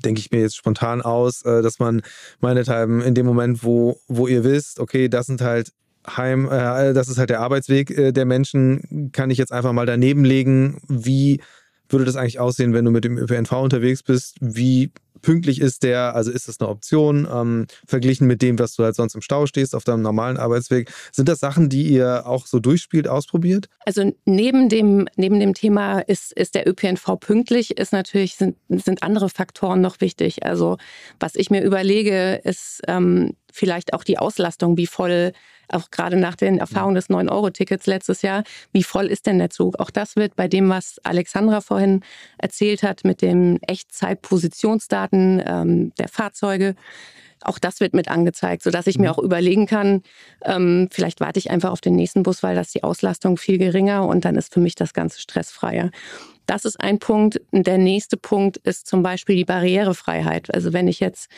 [0.04, 2.02] denke ich mir jetzt spontan aus, äh, dass man
[2.40, 5.72] meinethalben in dem Moment, wo, wo ihr wisst, okay, das sind halt
[6.06, 9.86] Heim, äh, das ist halt der Arbeitsweg äh, der Menschen, kann ich jetzt einfach mal
[9.86, 11.40] daneben legen, wie
[11.88, 14.36] würde das eigentlich aussehen, wenn du mit dem ÖPNV unterwegs bist?
[14.40, 14.90] Wie
[15.24, 16.14] pünktlich ist der?
[16.14, 19.46] Also ist das eine Option ähm, verglichen mit dem, was du halt sonst im Stau
[19.46, 20.92] stehst auf deinem normalen Arbeitsweg?
[21.10, 23.68] Sind das Sachen, die ihr auch so durchspielt, ausprobiert?
[23.86, 29.02] Also neben dem, neben dem Thema ist, ist der ÖPNV pünktlich, ist natürlich, sind, sind
[29.02, 30.44] andere Faktoren noch wichtig.
[30.44, 30.76] Also
[31.18, 35.32] was ich mir überlege, ist ähm, vielleicht auch die Auslastung, wie voll
[35.68, 39.78] auch gerade nach den Erfahrungen des 9-Euro-Tickets letztes Jahr, wie voll ist denn der Zug?
[39.78, 42.00] Auch das wird bei dem, was Alexandra vorhin
[42.38, 46.74] erzählt hat, mit den Echtzeit-Positionsdaten ähm, der Fahrzeuge,
[47.44, 49.14] auch das wird mit angezeigt, sodass ich mir mhm.
[49.14, 50.02] auch überlegen kann,
[50.44, 54.06] ähm, vielleicht warte ich einfach auf den nächsten Bus, weil das die Auslastung viel geringer
[54.06, 55.90] und dann ist für mich das Ganze stressfreier.
[56.46, 57.40] Das ist ein Punkt.
[57.52, 60.52] Der nächste Punkt ist zum Beispiel die Barrierefreiheit.
[60.54, 61.30] Also wenn ich jetzt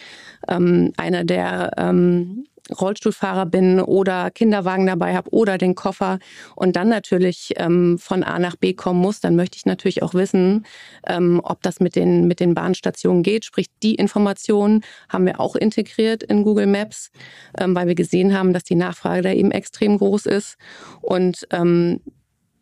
[0.48, 6.18] ähm, einer der ähm, Rollstuhlfahrer bin oder Kinderwagen dabei habe oder den Koffer
[6.54, 10.14] und dann natürlich ähm, von A nach B kommen muss, dann möchte ich natürlich auch
[10.14, 10.66] wissen,
[11.06, 13.44] ähm, ob das mit den, mit den Bahnstationen geht.
[13.44, 17.10] Sprich, die Informationen haben wir auch integriert in Google Maps,
[17.58, 20.56] ähm, weil wir gesehen haben, dass die Nachfrage da eben extrem groß ist.
[21.02, 22.00] Und ähm,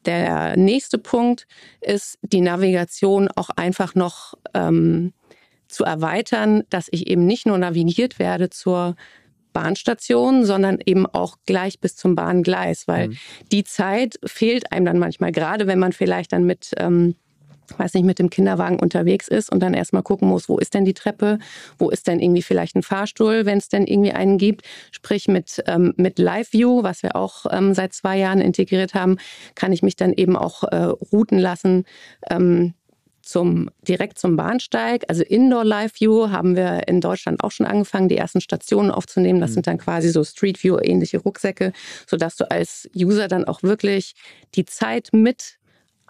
[0.07, 1.47] der nächste Punkt
[1.81, 5.13] ist die Navigation auch einfach noch ähm,
[5.69, 8.97] zu erweitern, dass ich eben nicht nur navigiert werde zur
[9.55, 13.17] Bahnstation, sondern eben auch gleich bis zum Bahngleis, weil mhm.
[13.51, 17.15] die Zeit fehlt einem dann manchmal, gerade wenn man vielleicht dann mit ähm,
[17.79, 20.85] weiß nicht, mit dem Kinderwagen unterwegs ist und dann erstmal gucken muss, wo ist denn
[20.85, 21.39] die Treppe,
[21.79, 24.63] wo ist denn irgendwie vielleicht ein Fahrstuhl, wenn es denn irgendwie einen gibt.
[24.91, 29.17] Sprich mit, ähm, mit Live View, was wir auch ähm, seit zwei Jahren integriert haben,
[29.55, 31.85] kann ich mich dann eben auch äh, routen lassen.
[32.31, 32.75] Ähm,
[33.25, 35.05] zum, direkt zum Bahnsteig.
[35.09, 39.41] Also Indoor Live View haben wir in Deutschland auch schon angefangen, die ersten Stationen aufzunehmen.
[39.41, 39.55] Das mhm.
[39.55, 41.73] sind dann quasi so Street View ähnliche Rucksäcke,
[42.07, 44.15] sodass du als User dann auch wirklich
[44.55, 45.59] die Zeit mit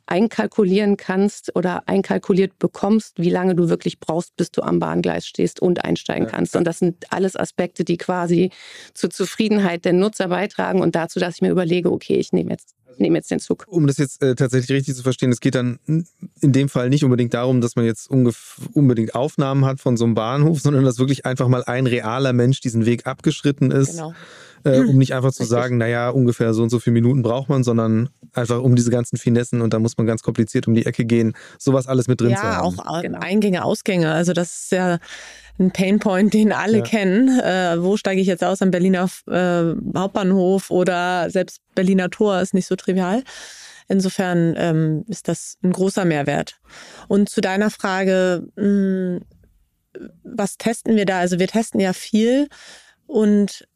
[0.06, 5.60] einkalkulieren kannst oder einkalkuliert bekommst, wie lange du wirklich brauchst, bis du am Bahngleis stehst
[5.60, 6.30] und einsteigen ja.
[6.30, 6.56] kannst.
[6.56, 8.50] Und das sind alles Aspekte, die quasi
[8.92, 12.74] zur Zufriedenheit der Nutzer beitragen und dazu, dass ich mir überlege, okay, ich nehme jetzt
[12.98, 13.64] nehme jetzt den Zug.
[13.68, 17.04] Um das jetzt äh, tatsächlich richtig zu verstehen, es geht dann in dem Fall nicht
[17.04, 21.26] unbedingt darum, dass man jetzt unbedingt Aufnahmen hat von so einem Bahnhof, sondern dass wirklich
[21.26, 23.92] einfach mal ein realer Mensch diesen Weg abgeschritten ist.
[23.92, 24.14] Genau.
[24.64, 25.58] Äh, um nicht einfach zu Richtig.
[25.58, 29.18] sagen, naja, ungefähr so und so viele Minuten braucht man, sondern einfach um diese ganzen
[29.18, 32.30] Finessen und da muss man ganz kompliziert um die Ecke gehen, sowas alles mit drin
[32.30, 32.76] ja, zu haben.
[32.76, 33.18] Ja, auch genau.
[33.18, 34.10] Eingänge, Ausgänge.
[34.12, 34.98] Also das ist ja
[35.58, 36.84] ein Painpoint, den alle ja.
[36.84, 37.40] kennen.
[37.40, 42.54] Äh, wo steige ich jetzt aus am Berliner äh, Hauptbahnhof oder selbst Berliner Tor ist
[42.54, 43.22] nicht so trivial.
[43.88, 46.58] Insofern ähm, ist das ein großer Mehrwert.
[47.08, 49.20] Und zu deiner Frage, mh, hm,
[50.24, 51.20] was testen wir da?
[51.20, 52.48] Also wir testen ja viel
[53.06, 53.68] und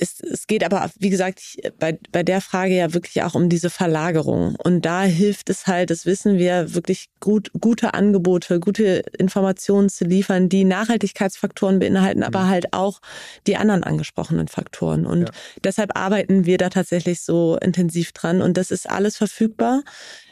[0.00, 1.40] es, es geht aber, wie gesagt,
[1.78, 4.56] bei, bei der Frage ja wirklich auch um diese Verlagerung.
[4.56, 10.04] Und da hilft es halt, das wissen wir, wirklich gut, gute Angebote, gute Informationen zu
[10.04, 12.48] liefern, die Nachhaltigkeitsfaktoren beinhalten, aber mhm.
[12.48, 13.00] halt auch
[13.46, 15.06] die anderen angesprochenen Faktoren.
[15.06, 15.34] Und ja.
[15.64, 18.42] deshalb arbeiten wir da tatsächlich so intensiv dran.
[18.42, 19.82] Und das ist alles verfügbar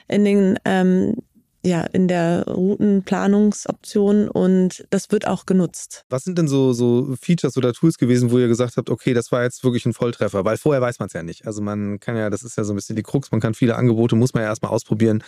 [0.09, 1.17] in den ähm,
[1.64, 6.05] ja, in der Routenplanungsoption und das wird auch genutzt.
[6.11, 9.33] Was sind denn so, so Features oder Tools gewesen, wo ihr gesagt habt, okay, das
[9.33, 10.44] war jetzt wirklich ein Volltreffer?
[10.44, 11.46] Weil vorher weiß man es ja nicht.
[11.46, 13.77] Also man kann ja, das ist ja so ein bisschen die Krux, man kann viele
[13.77, 15.24] Angebote, muss man ja erstmal ausprobieren,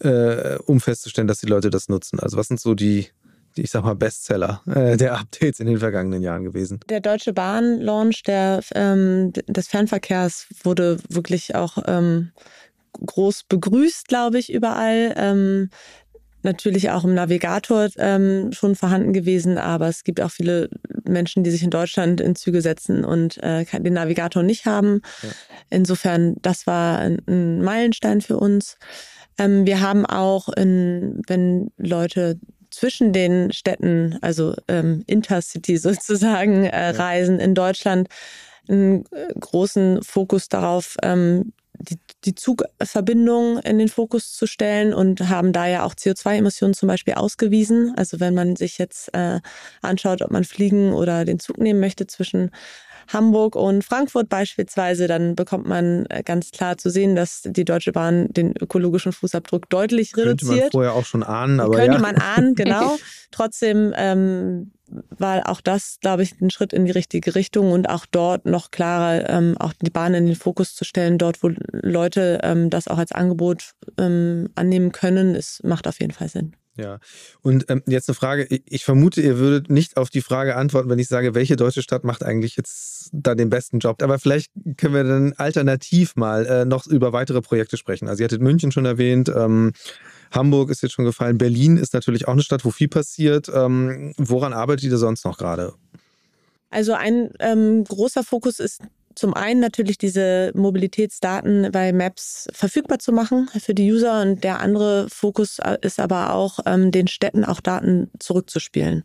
[0.00, 2.20] äh, um festzustellen, dass die Leute das nutzen.
[2.20, 3.08] Also was sind so die,
[3.56, 6.80] die ich sag mal, Bestseller äh, der Updates in den vergangenen Jahren gewesen?
[6.88, 8.22] Der Deutsche Bahn-Launch
[8.74, 12.32] ähm, des Fernverkehrs wurde wirklich auch ähm,
[13.04, 15.14] groß begrüßt, glaube ich, überall.
[15.16, 15.70] Ähm,
[16.46, 20.70] natürlich auch im Navigator ähm, schon vorhanden gewesen, aber es gibt auch viele
[21.04, 25.02] Menschen, die sich in Deutschland in Züge setzen und äh, den Navigator nicht haben.
[25.22, 25.28] Ja.
[25.70, 28.78] Insofern, das war ein, ein Meilenstein für uns.
[29.38, 32.38] Ähm, wir haben auch, in, wenn Leute
[32.70, 36.98] zwischen den Städten, also ähm, Intercity sozusagen, äh, ja.
[36.98, 38.08] reisen in Deutschland,
[38.68, 41.52] einen äh, großen Fokus darauf, ähm,
[42.26, 47.14] die, Zugverbindung in den Fokus zu stellen und haben da ja auch CO2-Emissionen zum Beispiel
[47.14, 47.94] ausgewiesen.
[47.96, 49.40] Also wenn man sich jetzt äh,
[49.82, 52.50] anschaut, ob man fliegen oder den Zug nehmen möchte zwischen
[53.12, 57.92] Hamburg und Frankfurt beispielsweise, dann bekommt man äh, ganz klar zu sehen, dass die Deutsche
[57.92, 60.40] Bahn den ökologischen Fußabdruck deutlich reduziert.
[60.40, 62.00] Könnte man vorher auch schon ahnen, aber Könnte ja.
[62.00, 62.96] man ahnen, genau.
[63.30, 64.72] Trotzdem ähm,
[65.10, 68.70] war auch das, glaube ich, ein Schritt in die richtige Richtung und auch dort noch
[68.70, 72.88] klarer ähm, auch die Bahn in den Fokus zu stellen, dort, wo Leute ähm, das
[72.88, 76.54] auch als Angebot ähm, annehmen können, es macht auf jeden Fall Sinn.
[76.78, 76.98] Ja,
[77.40, 78.46] und ähm, jetzt eine Frage.
[78.66, 82.04] Ich vermute, ihr würdet nicht auf die Frage antworten, wenn ich sage, welche deutsche Stadt
[82.04, 84.02] macht eigentlich jetzt da den besten Job.
[84.02, 88.08] Aber vielleicht können wir dann alternativ mal äh, noch über weitere Projekte sprechen.
[88.08, 89.30] Also ihr hattet München schon erwähnt.
[89.34, 89.72] Ähm,
[90.30, 91.38] Hamburg ist jetzt schon gefallen.
[91.38, 93.50] Berlin ist natürlich auch eine Stadt, wo viel passiert.
[93.52, 95.74] Ähm, woran arbeitet ihr sonst noch gerade?
[96.70, 98.82] Also ein ähm, großer Fokus ist
[99.16, 104.60] zum einen natürlich diese Mobilitätsdaten bei Maps verfügbar zu machen für die User und der
[104.60, 109.04] andere Fokus äh, ist aber auch, ähm, den Städten auch Daten zurückzuspielen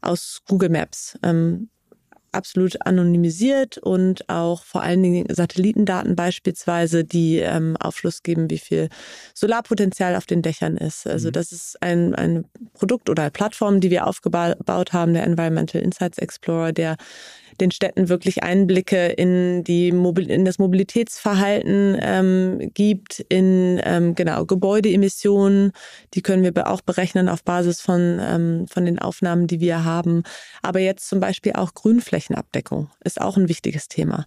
[0.00, 1.16] aus Google Maps.
[1.22, 1.70] Ähm,
[2.32, 8.88] absolut anonymisiert und auch vor allen Dingen Satellitendaten beispielsweise, die ähm, Aufschluss geben, wie viel
[9.34, 11.06] Solarpotenzial auf den Dächern ist.
[11.06, 11.32] Also mhm.
[11.32, 16.72] das ist ein, ein Produkt oder Plattform, die wir aufgebaut haben, der Environmental Insights Explorer,
[16.72, 16.96] der
[17.60, 24.44] den Städten wirklich Einblicke in die Mobil in das Mobilitätsverhalten ähm, gibt, in ähm, genau
[24.44, 25.72] Gebäudeemissionen,
[26.14, 30.22] die können wir auch berechnen auf Basis von ähm, von den Aufnahmen, die wir haben.
[30.62, 34.26] Aber jetzt zum Beispiel auch Grünflächenabdeckung ist auch ein wichtiges Thema.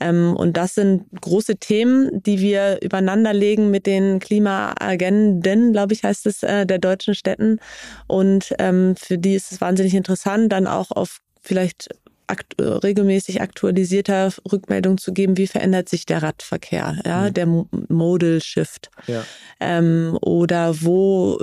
[0.00, 6.02] Ähm, und das sind große Themen, die wir übereinander legen mit den Klimaagenden, glaube ich,
[6.02, 7.58] heißt es, äh, der deutschen Städten.
[8.06, 11.88] Und ähm, für die ist es wahnsinnig interessant, dann auch auf vielleicht
[12.26, 17.34] akt regelmäßig aktualisierter Rückmeldung zu geben, wie verändert sich der Radverkehr, ja, mhm.
[17.34, 17.46] der
[17.88, 18.90] Modal Shift.
[19.06, 19.24] Ja.
[19.60, 21.38] Ähm, oder wo,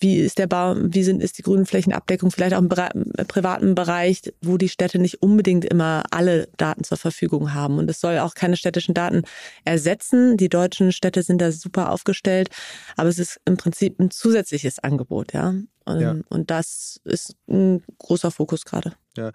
[0.00, 4.56] wie ist der Bau, wie sind, ist die Grünflächenabdeckung vielleicht auch im privaten Bereich, wo
[4.56, 7.78] die Städte nicht unbedingt immer alle Daten zur Verfügung haben.
[7.78, 9.22] Und es soll auch keine städtischen Daten
[9.64, 10.36] ersetzen.
[10.36, 12.50] Die deutschen Städte sind da super aufgestellt,
[12.96, 15.54] aber es ist im Prinzip ein zusätzliches Angebot, ja.
[15.86, 16.16] Und, ja.
[16.30, 18.94] und das ist ein großer Fokus gerade.
[19.16, 19.30] Ja,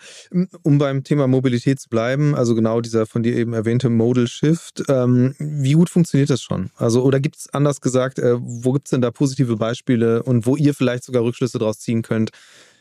[0.63, 4.83] um beim Thema Mobilität zu bleiben, also genau dieser von dir eben erwähnte Modal Shift,
[4.89, 6.71] ähm, wie gut funktioniert das schon?
[6.75, 10.45] Also, oder gibt es anders gesagt, äh, wo gibt es denn da positive Beispiele und
[10.45, 12.31] wo ihr vielleicht sogar Rückschlüsse daraus ziehen könnt,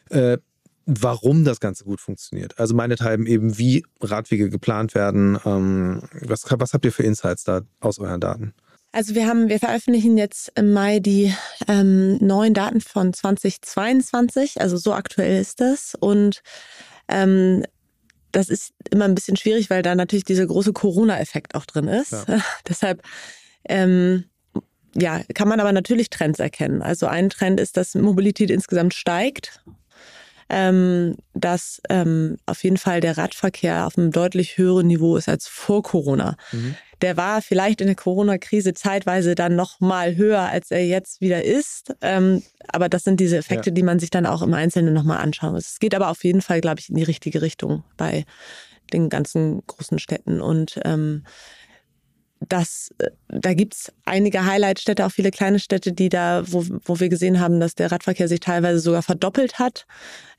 [0.09, 0.39] äh,
[0.87, 2.59] warum das Ganze gut funktioniert?
[2.59, 5.39] Also meinethalben eben, wie Radwege geplant werden.
[5.45, 8.55] Ähm, was, was habt ihr für Insights da aus euren Daten?
[8.93, 11.35] Also wir haben, wir veröffentlichen jetzt im Mai die
[11.67, 14.61] ähm, neuen Daten von 2022.
[14.61, 15.95] Also so aktuell ist das.
[15.95, 16.43] Und
[17.09, 17.65] ähm,
[18.33, 22.13] das ist immer ein bisschen schwierig, weil da natürlich dieser große Corona-Effekt auch drin ist.
[22.13, 22.43] Ja.
[22.69, 23.03] Deshalb
[23.69, 24.25] ähm,
[24.95, 26.81] ja, kann man aber natürlich Trends erkennen.
[26.81, 29.61] Also ein Trend ist, dass Mobilität insgesamt steigt.
[30.51, 35.47] Ähm, dass ähm, auf jeden Fall der Radverkehr auf einem deutlich höheren Niveau ist als
[35.47, 36.39] vor Corona.
[36.53, 41.21] Mhm der war vielleicht in der Corona-Krise zeitweise dann noch mal höher, als er jetzt
[41.21, 41.95] wieder ist.
[42.03, 43.75] Ähm, aber das sind diese Effekte, ja.
[43.75, 45.71] die man sich dann auch im Einzelnen noch mal anschauen muss.
[45.71, 48.25] Es geht aber auf jeden Fall, glaube ich, in die richtige Richtung bei
[48.93, 51.25] den ganzen großen Städten und ähm,
[52.41, 57.09] das, äh, da gibt's einige Highlight-Städte, auch viele kleine Städte, die da, wo, wo wir
[57.09, 59.87] gesehen haben, dass der Radverkehr sich teilweise sogar verdoppelt hat.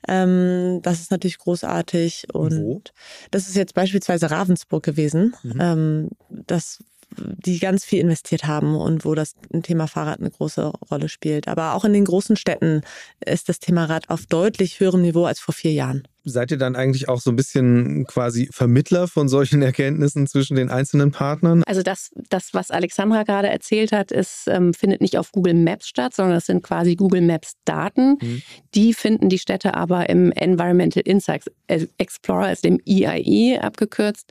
[0.08, 2.28] Ähm, das ist natürlich großartig.
[2.32, 2.82] Und wo?
[3.30, 5.34] das ist jetzt beispielsweise Ravensburg gewesen.
[5.42, 5.58] Mhm.
[5.60, 6.82] Ähm, das
[7.16, 11.48] die ganz viel investiert haben und wo das Thema Fahrrad eine große Rolle spielt.
[11.48, 12.82] Aber auch in den großen Städten
[13.24, 16.04] ist das Thema Rad auf deutlich höherem Niveau als vor vier Jahren.
[16.24, 20.70] Seid ihr dann eigentlich auch so ein bisschen quasi Vermittler von solchen Erkenntnissen zwischen den
[20.70, 21.62] einzelnen Partnern?
[21.66, 25.88] Also das, das was Alexandra gerade erzählt hat, ist, ähm, findet nicht auf Google Maps
[25.88, 28.18] statt, sondern das sind quasi Google Maps Daten.
[28.20, 28.42] Mhm.
[28.74, 31.50] Die finden die Städte aber im Environmental Insights
[31.96, 34.30] Explorer, also dem EIE abgekürzt.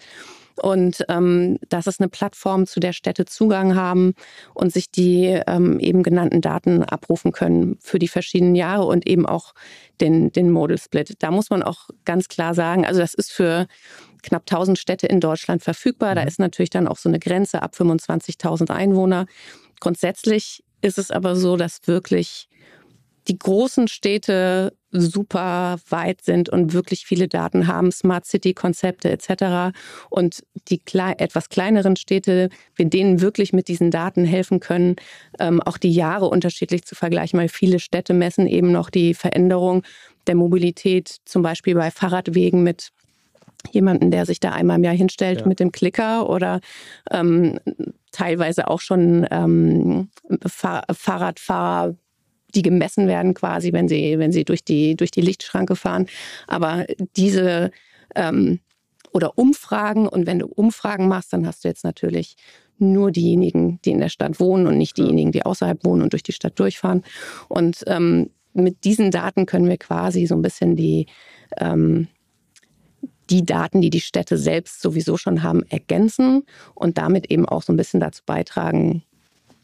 [0.60, 4.14] Und ähm, das ist eine Plattform, zu der Städte Zugang haben
[4.54, 9.26] und sich die ähm, eben genannten Daten abrufen können für die verschiedenen Jahre und eben
[9.26, 9.54] auch
[10.02, 11.16] den, den Model Split.
[11.20, 13.68] Da muss man auch ganz klar sagen, also das ist für
[14.22, 16.16] knapp 1000 Städte in Deutschland verfügbar.
[16.16, 16.28] Da mhm.
[16.28, 19.26] ist natürlich dann auch so eine Grenze ab 25.000 Einwohner.
[19.80, 22.49] Grundsätzlich ist es aber so, dass wirklich
[23.30, 29.78] die großen Städte super weit sind und wirklich viele Daten haben, Smart City-Konzepte etc.
[30.10, 34.96] Und die etwas kleineren Städte, wir denen wirklich mit diesen Daten helfen können,
[35.40, 39.84] ähm, auch die Jahre unterschiedlich zu vergleichen, weil viele Städte messen eben noch die Veränderung
[40.26, 42.90] der Mobilität, zum Beispiel bei Fahrradwegen mit
[43.72, 45.48] jemanden, der sich da einmal im Jahr hinstellt ja.
[45.48, 46.62] mit dem Klicker oder
[47.12, 47.60] ähm,
[48.12, 50.10] teilweise auch schon ähm,
[50.48, 51.96] Fahr Fahrradfahrer
[52.56, 56.08] die gemessen werden quasi, wenn sie, wenn sie durch die, durch die Lichtschranke fahren.
[56.48, 56.86] Aber
[57.16, 57.72] diese
[58.16, 58.60] ähm,
[59.12, 62.36] oder Umfragen und wenn du Umfragen machst, dann hast du jetzt natürlich
[62.78, 66.24] nur diejenigen, die in der Stadt wohnen und nicht diejenigen, die außerhalb wohnen und durch
[66.24, 67.04] die Stadt durchfahren.
[67.48, 71.08] Und ähm, mit diesen Daten können wir quasi so ein bisschen die,
[71.58, 72.08] ähm,
[73.30, 77.74] die Daten, die die Städte selbst sowieso schon haben, ergänzen und damit eben auch so
[77.74, 79.04] ein bisschen dazu beitragen,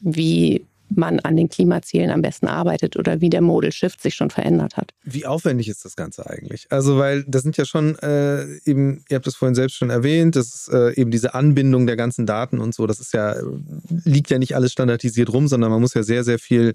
[0.01, 4.29] wie man an den Klimazielen am besten arbeitet oder wie der Modal Shift sich schon
[4.29, 4.91] verändert hat.
[5.03, 6.67] Wie aufwendig ist das Ganze eigentlich?
[6.69, 10.35] Also, weil das sind ja schon äh, eben, ihr habt das vorhin selbst schon erwähnt,
[10.35, 13.35] das ist äh, eben diese Anbindung der ganzen Daten und so, das ist ja,
[14.03, 16.73] liegt ja nicht alles standardisiert rum, sondern man muss ja sehr, sehr viel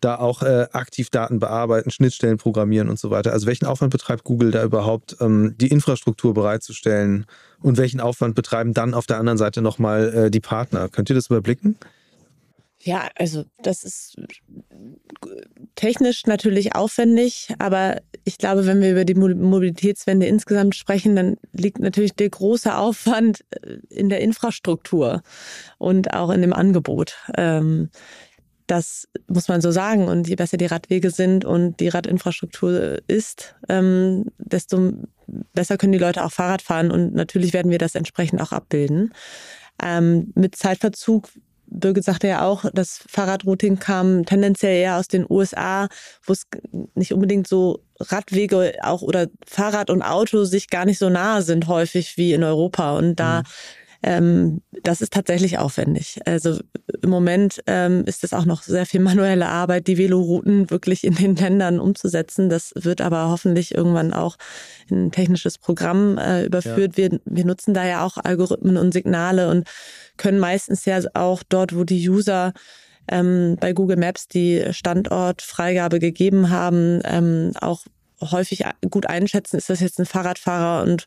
[0.00, 3.32] da auch äh, aktiv Daten bearbeiten, Schnittstellen programmieren und so weiter.
[3.32, 7.26] Also welchen Aufwand betreibt Google da überhaupt, ähm, die Infrastruktur bereitzustellen
[7.60, 10.88] und welchen Aufwand betreiben dann auf der anderen Seite nochmal äh, die Partner?
[10.88, 11.76] Könnt ihr das überblicken?
[12.82, 14.16] Ja, also das ist
[15.74, 21.78] technisch natürlich aufwendig, aber ich glaube, wenn wir über die Mobilitätswende insgesamt sprechen, dann liegt
[21.78, 25.22] natürlich der große Aufwand äh, in der Infrastruktur
[25.78, 27.16] und auch in dem Angebot.
[27.36, 27.90] Ähm,
[28.66, 30.06] Das muss man so sagen.
[30.06, 34.92] Und je besser die Radwege sind und die Radinfrastruktur ist, ähm, desto
[35.52, 36.92] besser können die Leute auch Fahrrad fahren.
[36.92, 39.12] Und natürlich werden wir das entsprechend auch abbilden.
[39.82, 41.28] Ähm, mit Zeitverzug
[41.70, 45.88] Birgit sagte ja auch, das Fahrradrouting kam tendenziell eher aus den USA,
[46.24, 46.46] wo es
[46.94, 51.68] nicht unbedingt so Radwege auch oder Fahrrad und Auto sich gar nicht so nahe sind
[51.68, 52.96] häufig wie in Europa.
[52.96, 53.44] Und da mhm.
[54.02, 56.20] Ähm, das ist tatsächlich aufwendig.
[56.24, 56.58] Also
[57.02, 61.14] im Moment ähm, ist es auch noch sehr viel manuelle Arbeit, die Velorouten wirklich in
[61.14, 62.48] den Ländern umzusetzen.
[62.48, 64.36] Das wird aber hoffentlich irgendwann auch
[64.88, 66.96] in ein technisches Programm äh, überführt.
[66.96, 67.10] Ja.
[67.10, 69.68] Wir, wir nutzen da ja auch Algorithmen und Signale und
[70.16, 72.52] können meistens ja auch dort, wo die User
[73.08, 77.84] ähm, bei Google Maps die Standortfreigabe gegeben haben, ähm, auch
[78.20, 81.06] häufig gut einschätzen, ist das jetzt ein Fahrradfahrer und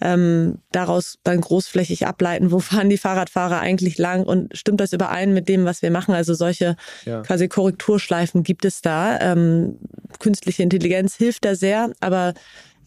[0.00, 5.32] ähm, daraus dann großflächig ableiten, wo fahren die Fahrradfahrer eigentlich lang und stimmt das überein
[5.32, 6.14] mit dem, was wir machen?
[6.14, 7.22] Also solche ja.
[7.22, 9.18] quasi Korrekturschleifen gibt es da.
[9.20, 9.78] Ähm,
[10.18, 12.34] künstliche Intelligenz hilft da sehr, aber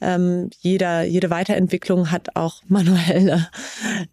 [0.02, 3.48] ähm, jeder, jede Weiterentwicklung hat auch manuelle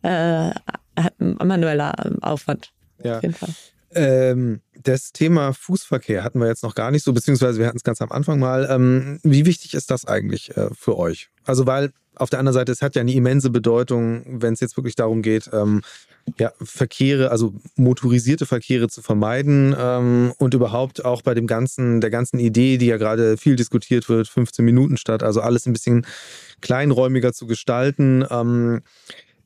[0.03, 0.51] äh,
[0.97, 2.73] hat manueller Aufwand.
[3.03, 3.17] Ja.
[3.17, 3.51] Auf jeden Fall.
[3.95, 7.85] Ähm, das Thema Fußverkehr hatten wir jetzt noch gar nicht so, beziehungsweise wir hatten es
[7.85, 8.69] ganz am Anfang mal.
[8.71, 11.31] Ähm, wie wichtig ist das eigentlich äh, für euch?
[11.45, 14.77] Also, weil auf der anderen Seite, es hat ja eine immense Bedeutung, wenn es jetzt
[14.77, 15.83] wirklich darum geht, ähm,
[16.39, 22.11] ja, Verkehre, also motorisierte Verkehre zu vermeiden ähm, und überhaupt auch bei dem ganzen, der
[22.11, 26.07] ganzen Idee, die ja gerade viel diskutiert wird, 15 Minuten statt, also alles ein bisschen
[26.61, 28.25] kleinräumiger zu gestalten.
[28.31, 28.83] Ähm,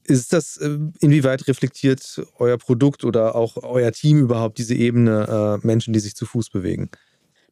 [0.09, 5.67] ist das, äh, inwieweit reflektiert euer Produkt oder auch euer Team überhaupt diese Ebene äh,
[5.67, 6.91] Menschen, die sich zu Fuß bewegen?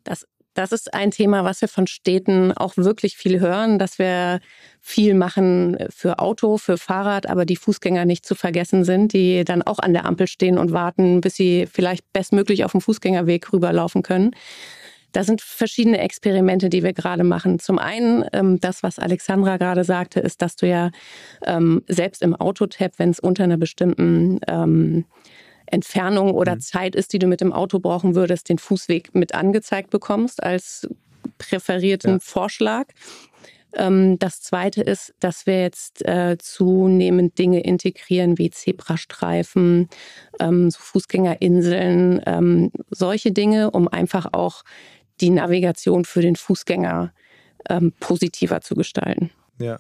[0.05, 4.41] Das, das ist ein Thema, was wir von Städten auch wirklich viel hören, dass wir
[4.81, 9.63] viel machen für Auto, für Fahrrad, aber die Fußgänger nicht zu vergessen sind, die dann
[9.63, 14.03] auch an der Ampel stehen und warten, bis sie vielleicht bestmöglich auf dem Fußgängerweg rüberlaufen
[14.03, 14.31] können.
[15.17, 17.59] Da sind verschiedene Experimente, die wir gerade machen.
[17.59, 20.91] Zum einen, ähm, das, was Alexandra gerade sagte, ist, dass du ja
[21.47, 25.07] ähm, selbst im Autotab, wenn es unter einer bestimmten ähm,
[25.65, 26.61] Entfernung oder mhm.
[26.61, 30.87] Zeit ist, die du mit dem Auto brauchen würdest, den Fußweg mit angezeigt bekommst als
[31.39, 32.19] präferierten ja.
[32.21, 32.89] Vorschlag.
[33.75, 39.89] Ähm, das zweite ist, dass wir jetzt äh, zunehmend Dinge integrieren wie Zebrastreifen,
[40.41, 44.63] ähm, so Fußgängerinseln, ähm, solche Dinge, um einfach auch
[45.21, 47.13] die Navigation für den Fußgänger
[47.69, 49.31] ähm, positiver zu gestalten.
[49.59, 49.79] Ja,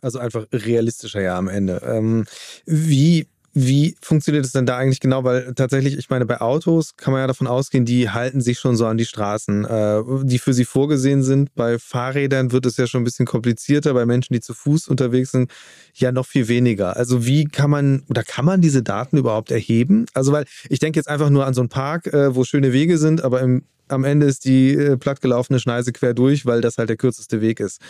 [0.00, 1.82] also einfach realistischer ja am Ende.
[1.84, 2.26] Ähm,
[2.64, 3.26] wie
[3.58, 5.24] wie funktioniert es denn da eigentlich genau?
[5.24, 8.76] Weil tatsächlich, ich meine, bei Autos kann man ja davon ausgehen, die halten sich schon
[8.76, 11.54] so an die Straßen, äh, die für sie vorgesehen sind.
[11.54, 15.30] Bei Fahrrädern wird es ja schon ein bisschen komplizierter, bei Menschen, die zu Fuß unterwegs
[15.30, 15.50] sind,
[15.94, 16.98] ja noch viel weniger.
[16.98, 20.04] Also wie kann man oder kann man diese Daten überhaupt erheben?
[20.12, 22.98] Also weil ich denke jetzt einfach nur an so einen Park, äh, wo schöne Wege
[22.98, 26.88] sind, aber im, am Ende ist die äh, plattgelaufene Schneise quer durch, weil das halt
[26.88, 27.80] der kürzeste Weg ist.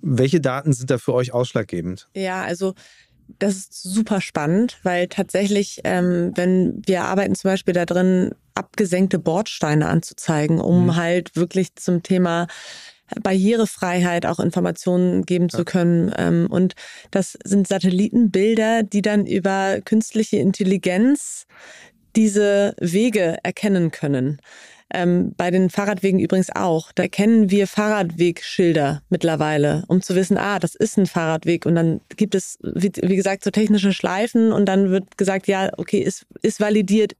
[0.00, 2.08] Welche Daten sind da für euch ausschlaggebend?
[2.14, 2.74] Ja, also
[3.38, 9.18] das ist super spannend, weil tatsächlich, ähm, wenn wir arbeiten zum Beispiel da drin, abgesenkte
[9.18, 10.96] Bordsteine anzuzeigen, um mhm.
[10.96, 12.46] halt wirklich zum Thema
[13.22, 15.58] Barrierefreiheit auch Informationen geben ja.
[15.58, 16.12] zu können.
[16.16, 16.74] Ähm, und
[17.10, 21.46] das sind Satellitenbilder, die dann über künstliche Intelligenz
[22.16, 24.40] diese Wege erkennen können.
[24.92, 26.92] Ähm, bei den Fahrradwegen übrigens auch.
[26.92, 31.66] Da kennen wir Fahrradwegschilder mittlerweile, um zu wissen, ah, das ist ein Fahrradweg.
[31.66, 35.70] Und dann gibt es, wie, wie gesagt, so technische Schleifen und dann wird gesagt, ja,
[35.76, 37.14] okay, ist, ist validiert,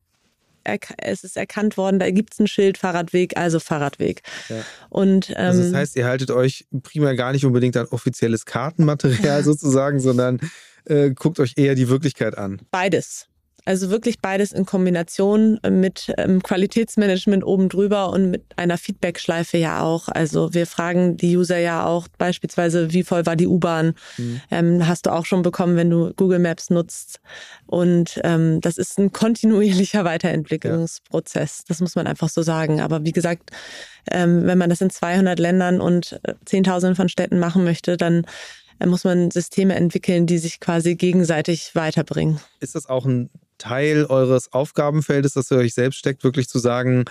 [0.99, 4.23] es ist erkannt worden, da gibt es ein Schild, Fahrradweg, also Fahrradweg.
[4.49, 4.57] Ja.
[4.91, 9.45] Und, ähm, also das heißt, ihr haltet euch primär gar nicht unbedingt an offizielles Kartenmaterial
[9.45, 10.41] sozusagen, sondern
[10.85, 12.61] äh, guckt euch eher die Wirklichkeit an.
[12.71, 13.29] Beides.
[13.65, 19.83] Also wirklich beides in Kombination mit ähm, Qualitätsmanagement oben drüber und mit einer Feedback-Schleife ja
[19.83, 20.09] auch.
[20.09, 23.95] Also wir fragen die User ja auch beispielsweise, wie voll war die U-Bahn?
[24.17, 24.41] Mhm.
[24.51, 27.21] Ähm, hast du auch schon bekommen, wenn du Google Maps nutzt.
[27.67, 31.59] Und ähm, das ist ein kontinuierlicher Weiterentwicklungsprozess.
[31.59, 31.65] Ja.
[31.69, 32.81] Das muss man einfach so sagen.
[32.81, 33.51] Aber wie gesagt,
[34.11, 38.25] ähm, wenn man das in 200 Ländern und äh, Zehntausenden von Städten machen möchte, dann
[38.79, 42.41] äh, muss man Systeme entwickeln, die sich quasi gegenseitig weiterbringen.
[42.61, 47.05] Ist das auch ein Teil eures Aufgabenfeldes, das ihr euch selbst steckt, wirklich zu sagen,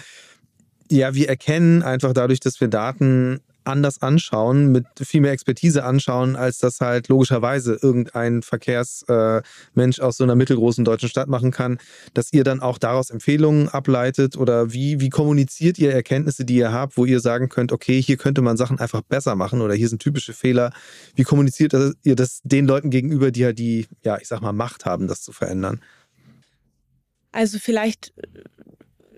[0.89, 6.35] ja, wir erkennen einfach dadurch, dass wir Daten anders anschauen, mit viel mehr Expertise anschauen,
[6.35, 11.77] als das halt logischerweise irgendein Verkehrsmensch aus so einer mittelgroßen deutschen Stadt machen kann,
[12.13, 16.71] dass ihr dann auch daraus Empfehlungen ableitet oder wie, wie kommuniziert ihr Erkenntnisse, die ihr
[16.71, 19.89] habt, wo ihr sagen könnt, okay, hier könnte man Sachen einfach besser machen oder hier
[19.89, 20.71] sind typische Fehler.
[21.15, 21.73] Wie kommuniziert
[22.03, 25.21] ihr das den Leuten gegenüber, die halt die, ja, ich sag mal, Macht haben, das
[25.21, 25.81] zu verändern?
[27.38, 28.13] Also vielleicht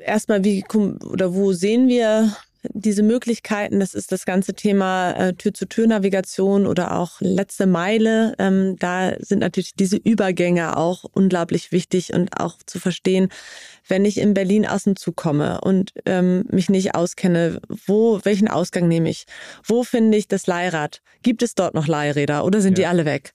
[0.05, 0.65] erstmal, wie
[1.05, 7.21] oder wo sehen wir diese Möglichkeiten, das ist das ganze Thema äh, Tür-zu-Tür-Navigation oder auch
[7.21, 8.35] letzte Meile.
[8.37, 13.29] Ähm, da sind natürlich diese Übergänge auch unglaublich wichtig und auch zu verstehen,
[13.87, 18.49] wenn ich in Berlin aus dem Zug komme und ähm, mich nicht auskenne, wo, welchen
[18.49, 19.27] Ausgang nehme ich?
[19.63, 21.01] Wo finde ich das Leihrad?
[21.23, 22.83] Gibt es dort noch Leihräder oder sind ja.
[22.83, 23.31] die alle weg?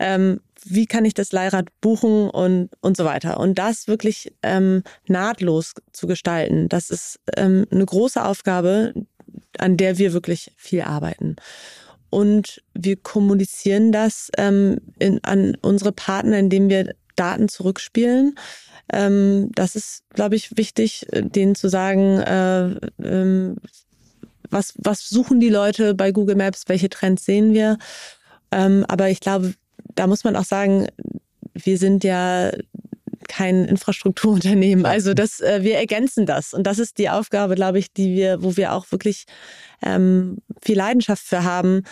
[0.00, 3.38] Ähm, wie kann ich das Leihrad buchen und, und so weiter.
[3.38, 8.94] Und das wirklich ähm, nahtlos zu gestalten, das ist ähm, eine große Aufgabe,
[9.58, 11.36] an der wir wirklich viel arbeiten.
[12.10, 18.36] Und wir kommunizieren das ähm, in, an unsere Partner, indem wir Daten zurückspielen.
[18.92, 23.56] Ähm, das ist, glaube ich, wichtig, denen zu sagen, äh, ähm,
[24.50, 27.78] was, was suchen die Leute bei Google Maps, welche Trends sehen wir.
[28.52, 29.54] Ähm, aber ich glaube,
[29.94, 30.88] da muss man auch sagen,
[31.54, 32.50] wir sind ja
[33.28, 34.86] kein Infrastrukturunternehmen.
[34.86, 36.52] Also das, äh, wir ergänzen das.
[36.52, 39.24] Und das ist die Aufgabe, glaube ich, die wir, wo wir auch wirklich
[39.82, 41.82] ähm, viel Leidenschaft für haben,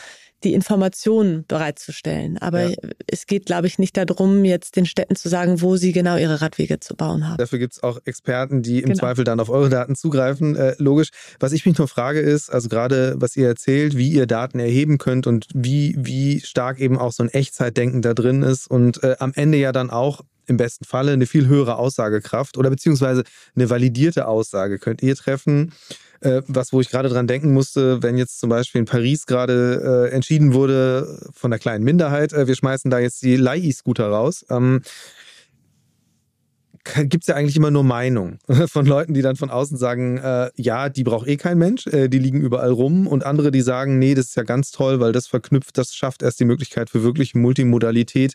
[0.44, 2.38] die Informationen bereitzustellen.
[2.38, 2.76] Aber ja.
[3.06, 6.40] es geht, glaube ich, nicht darum, jetzt den Städten zu sagen, wo sie genau ihre
[6.40, 7.38] Radwege zu bauen haben.
[7.38, 8.98] Dafür gibt es auch Experten, die im genau.
[8.98, 10.56] Zweifel dann auf eure Daten zugreifen.
[10.56, 11.08] Äh, logisch.
[11.40, 14.98] Was ich mich nur frage ist, also gerade was ihr erzählt, wie ihr Daten erheben
[14.98, 19.16] könnt und wie, wie stark eben auch so ein Echtzeitdenken da drin ist und äh,
[19.18, 23.22] am Ende ja dann auch im besten Falle eine viel höhere Aussagekraft oder beziehungsweise
[23.54, 25.72] eine validierte Aussage könnt ihr treffen.
[26.22, 30.08] Äh, was, wo ich gerade dran denken musste, wenn jetzt zum Beispiel in Paris gerade
[30.10, 34.44] äh, entschieden wurde von der kleinen Minderheit, äh, wir schmeißen da jetzt die Leih-E-Scooter raus.
[34.48, 34.82] Ähm,
[36.84, 40.50] gibt es ja eigentlich immer nur Meinungen von Leuten, die dann von außen sagen, äh,
[40.56, 43.98] ja, die braucht eh kein Mensch, äh, die liegen überall rum und andere, die sagen,
[43.98, 47.02] nee, das ist ja ganz toll, weil das verknüpft, das schafft erst die Möglichkeit für
[47.02, 48.34] wirklich Multimodalität.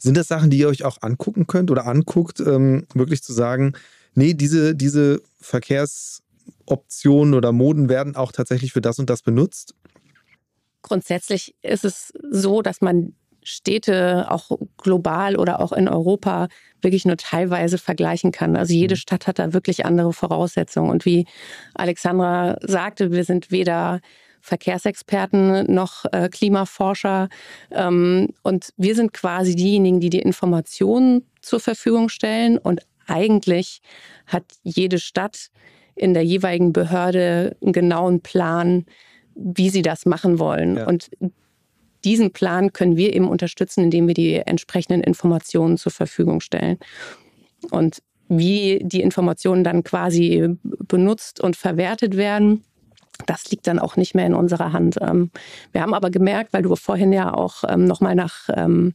[0.00, 3.74] Sind das Sachen, die ihr euch auch angucken könnt oder anguckt, ähm, wirklich zu sagen,
[4.14, 5.22] nee, diese, diese
[6.68, 9.74] Verkehrsoptionen oder Moden werden auch tatsächlich für das und das benutzt?
[10.82, 16.48] Grundsätzlich ist es so, dass man Städte auch global oder auch in Europa
[16.82, 18.56] wirklich nur teilweise vergleichen kann.
[18.56, 18.98] Also jede mhm.
[18.98, 20.90] Stadt hat da wirklich andere Voraussetzungen.
[20.90, 21.26] Und wie
[21.74, 24.00] Alexandra sagte, wir sind weder
[24.40, 27.28] Verkehrsexperten noch äh, Klimaforscher.
[27.70, 32.58] Ähm, und wir sind quasi diejenigen, die die Informationen zur Verfügung stellen.
[32.58, 33.80] Und eigentlich
[34.26, 35.50] hat jede Stadt
[35.98, 38.86] in der jeweiligen Behörde einen genauen Plan,
[39.34, 40.76] wie sie das machen wollen.
[40.76, 40.86] Ja.
[40.86, 41.10] Und
[42.04, 46.78] diesen Plan können wir eben unterstützen, indem wir die entsprechenden Informationen zur Verfügung stellen.
[47.70, 52.62] Und wie die Informationen dann quasi benutzt und verwertet werden,
[53.26, 54.96] das liegt dann auch nicht mehr in unserer Hand.
[55.00, 55.30] Ähm,
[55.72, 58.94] wir haben aber gemerkt, weil du vorhin ja auch ähm, nochmal nach ähm,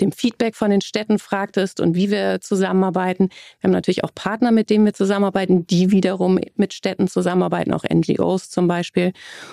[0.00, 3.28] dem Feedback von den Städten fragtest und wie wir zusammenarbeiten.
[3.60, 7.84] Wir haben natürlich auch Partner, mit denen wir zusammenarbeiten, die wiederum mit Städten zusammenarbeiten, auch
[7.84, 9.12] NGOs zum Beispiel.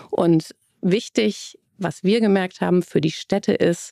[0.09, 3.91] Und wichtig was wir gemerkt haben für die Städte ist,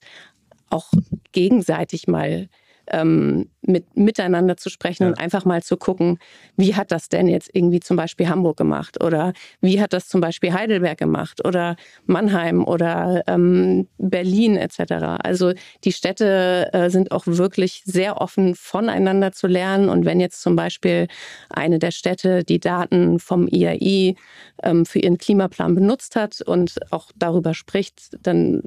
[0.69, 0.91] auch
[1.31, 2.49] gegenseitig mal
[2.87, 5.09] ähm, mit, miteinander zu sprechen ja.
[5.09, 6.19] und einfach mal zu gucken,
[6.55, 10.21] wie hat das denn jetzt irgendwie zum Beispiel Hamburg gemacht oder wie hat das zum
[10.21, 11.75] Beispiel Heidelberg gemacht oder
[12.05, 15.19] Mannheim oder ähm, Berlin etc.
[15.23, 20.41] Also die Städte äh, sind auch wirklich sehr offen voneinander zu lernen und wenn jetzt
[20.41, 21.07] zum Beispiel
[21.49, 24.15] eine der Städte die Daten vom IAI
[24.63, 28.63] ähm, für ihren Klimaplan benutzt hat und auch darüber spricht, dann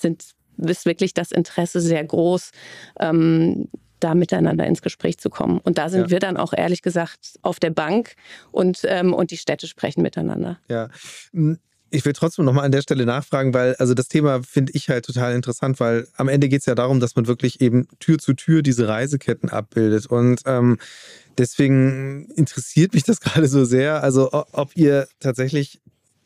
[0.00, 0.34] sind
[0.68, 2.50] ist wirklich das Interesse sehr groß,
[3.00, 3.68] ähm,
[4.00, 5.58] da miteinander ins Gespräch zu kommen.
[5.58, 6.10] Und da sind ja.
[6.10, 8.14] wir dann auch ehrlich gesagt auf der Bank
[8.50, 10.58] und, ähm, und die Städte sprechen miteinander.
[10.68, 10.88] Ja.
[11.32, 11.58] Hm,
[11.90, 15.04] ich will trotzdem nochmal an der Stelle nachfragen, weil also das Thema finde ich halt
[15.04, 18.32] total interessant, weil am Ende geht es ja darum, dass man wirklich eben Tür zu
[18.34, 20.06] Tür diese Reiseketten abbildet.
[20.06, 20.78] Und ähm,
[21.36, 24.02] deswegen interessiert mich das gerade so sehr.
[24.02, 25.80] Also ob ihr tatsächlich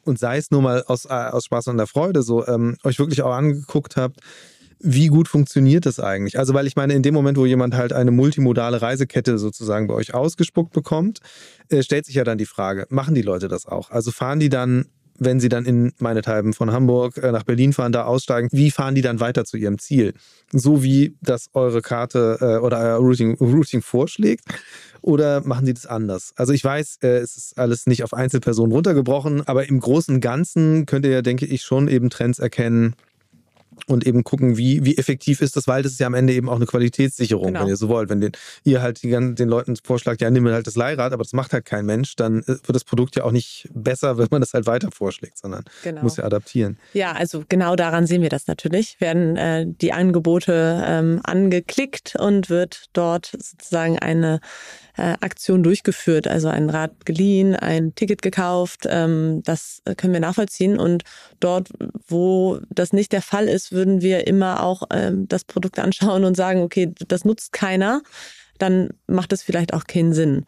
[0.04, 2.98] und sei es nur mal aus, äh, aus Spaß und der Freude so, ähm, euch
[2.98, 4.20] wirklich auch angeguckt habt,
[4.80, 6.38] wie gut funktioniert das eigentlich?
[6.38, 9.94] Also, weil ich meine, in dem Moment, wo jemand halt eine multimodale Reisekette sozusagen bei
[9.94, 11.20] euch ausgespuckt bekommt,
[11.70, 13.90] äh, stellt sich ja dann die Frage, machen die Leute das auch?
[13.90, 14.86] Also fahren die dann
[15.18, 18.94] wenn sie dann in meinethalben von Hamburg äh, nach Berlin fahren, da aussteigen, wie fahren
[18.94, 20.14] die dann weiter zu ihrem Ziel?
[20.52, 24.44] So wie das eure Karte äh, oder euer Routing, Routing vorschlägt?
[25.00, 26.32] Oder machen sie das anders?
[26.36, 30.20] Also ich weiß, äh, es ist alles nicht auf Einzelpersonen runtergebrochen, aber im Großen und
[30.20, 32.94] Ganzen könnt ihr ja, denke ich, schon eben Trends erkennen,
[33.86, 36.48] und eben gucken, wie, wie effektiv ist das, weil das ist ja am Ende eben
[36.48, 37.60] auch eine Qualitätssicherung, genau.
[37.60, 38.08] wenn ihr so wollt.
[38.10, 38.32] Wenn den,
[38.64, 41.64] ihr halt die, den Leuten vorschlagt, ja, nimm halt das Leihrad, aber das macht halt
[41.64, 44.66] kein Mensch, dann äh, wird das Produkt ja auch nicht besser, wenn man das halt
[44.66, 46.02] weiter vorschlägt, sondern genau.
[46.02, 46.78] muss ja adaptieren.
[46.92, 49.00] Ja, also genau daran sehen wir das natürlich.
[49.00, 54.40] Werden äh, die Angebote ähm, angeklickt und wird dort sozusagen eine
[54.96, 58.86] äh, Aktion durchgeführt, also ein Rad geliehen, ein Ticket gekauft.
[58.88, 60.78] Ähm, das können wir nachvollziehen.
[60.78, 61.04] Und
[61.40, 61.70] dort,
[62.06, 66.36] wo das nicht der Fall ist, würden wir immer auch ähm, das Produkt anschauen und
[66.36, 68.02] sagen, okay, das nutzt keiner.
[68.58, 70.44] Dann macht es vielleicht auch keinen Sinn.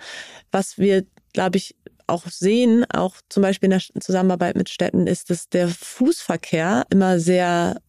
[0.53, 1.75] Was wir, glaube ich,
[2.07, 7.19] auch sehen, auch zum Beispiel in der Zusammenarbeit mit Städten, ist, dass der Fußverkehr immer
[7.19, 7.81] sehr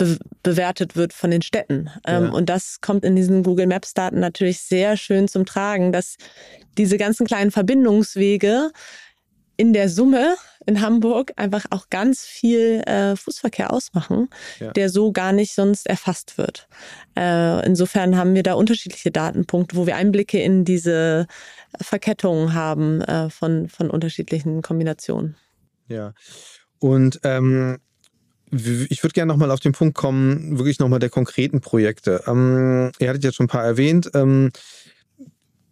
[0.00, 1.90] unterbewertet wird von den Städten.
[2.06, 2.30] Ähm, ja.
[2.30, 6.16] und das kommt in diesen Google Maps Daten natürlich sehr schön zum Tragen, dass
[6.78, 8.70] diese ganzen kleinen Verbindungswege
[9.56, 10.36] in der Summe
[10.66, 14.28] in Hamburg einfach auch ganz viel äh, Fußverkehr ausmachen,
[14.58, 14.72] ja.
[14.72, 16.68] der so gar nicht sonst erfasst wird.
[17.16, 21.26] Äh, insofern haben wir da unterschiedliche Datenpunkte, wo wir Einblicke in diese
[21.80, 25.36] Verkettungen haben äh, von, von unterschiedlichen Kombinationen.
[25.88, 26.12] Ja.
[26.78, 27.78] Und ähm,
[28.50, 32.22] ich würde gerne nochmal auf den Punkt kommen, wirklich nochmal der konkreten Projekte.
[32.26, 34.10] Ähm, ihr hattet jetzt schon ein paar erwähnt.
[34.14, 34.50] Ähm,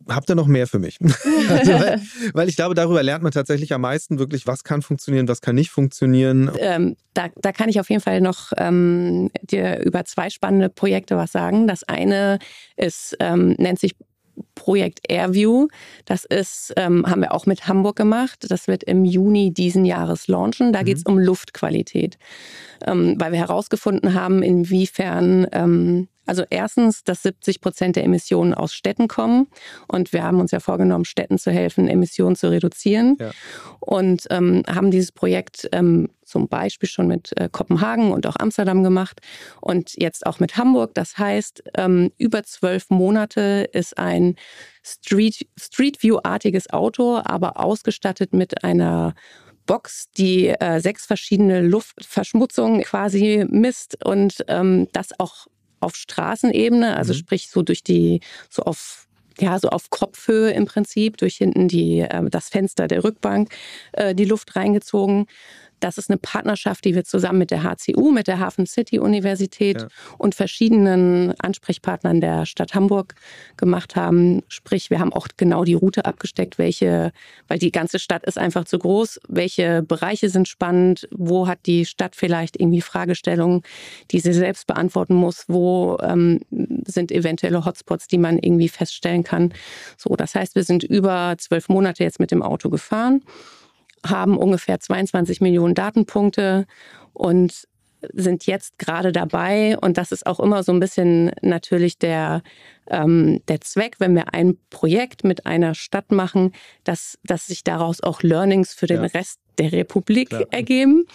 [0.09, 0.99] habt ihr noch mehr für mich?
[1.49, 2.03] also, weil,
[2.33, 5.55] weil, ich glaube, darüber lernt man tatsächlich am meisten wirklich, was kann funktionieren, was kann
[5.55, 6.51] nicht funktionieren.
[6.59, 11.17] Ähm, da, da, kann ich auf jeden Fall noch ähm, dir über zwei spannende Projekte
[11.17, 11.67] was sagen.
[11.67, 12.39] Das eine
[12.77, 13.95] ist, ähm, nennt sich
[14.55, 15.69] Projekt Airview.
[16.05, 18.47] Das ist, ähm, haben wir auch mit Hamburg gemacht.
[18.49, 20.73] Das wird im Juni diesen Jahres launchen.
[20.73, 20.85] Da mhm.
[20.85, 22.19] geht es um Luftqualität,
[22.87, 28.75] ähm, weil wir herausgefunden haben, inwiefern ähm, also erstens, dass 70 Prozent der Emissionen aus
[28.75, 29.49] Städten kommen.
[29.89, 33.17] Und wir haben uns ja vorgenommen, Städten zu helfen, Emissionen zu reduzieren.
[33.21, 33.31] Ja.
[33.81, 38.83] Und ähm, haben dieses Projekt ähm, zum Beispiel schon mit äh, Kopenhagen und auch Amsterdam
[38.83, 39.21] gemacht
[39.61, 40.95] und jetzt auch mit Hamburg.
[40.95, 44.37] Das heißt, ähm, über zwölf Monate ist ein
[44.83, 49.15] Street, Street View-artiges Auto, aber ausgestattet mit einer
[49.67, 55.47] Box, die äh, sechs verschiedene Luftverschmutzungen quasi misst und ähm, das auch
[55.85, 57.19] auf Straßenebene, also mhm.
[57.19, 58.21] sprich so durch die,
[58.51, 59.05] so auf
[59.41, 63.53] ja, so auf Kopfhöhe im Prinzip, durch hinten die, äh, das Fenster der Rückbank
[63.93, 65.27] äh, die Luft reingezogen.
[65.81, 69.83] Das ist eine Partnerschaft, die wir zusammen mit der HCU, mit der Hafen City Universität
[69.83, 69.89] ja.
[70.19, 73.15] und verschiedenen Ansprechpartnern der Stadt Hamburg
[73.57, 74.43] gemacht haben.
[74.49, 77.13] Sprich, wir haben auch genau die Route abgesteckt, welche,
[77.49, 81.85] weil die ganze Stadt ist einfach zu groß, welche Bereiche sind spannend, wo hat die
[81.85, 83.63] Stadt vielleicht irgendwie Fragestellungen,
[84.11, 86.41] die sie selbst beantworten muss, wo ähm,
[86.87, 89.53] sind eventuelle Hotspots, die man irgendwie feststellen kann.
[89.97, 93.23] So, das heißt, wir sind über zwölf Monate jetzt mit dem Auto gefahren
[94.05, 96.67] haben ungefähr 22 Millionen Datenpunkte
[97.13, 97.67] und
[98.13, 102.43] sind jetzt gerade dabei, und das ist auch immer so ein bisschen natürlich der,
[102.89, 106.53] ähm, der Zweck, wenn wir ein Projekt mit einer Stadt machen,
[106.85, 109.09] dass, dass sich daraus auch Learnings für den ja.
[109.09, 110.47] Rest der Republik Klar.
[110.51, 111.07] ergeben.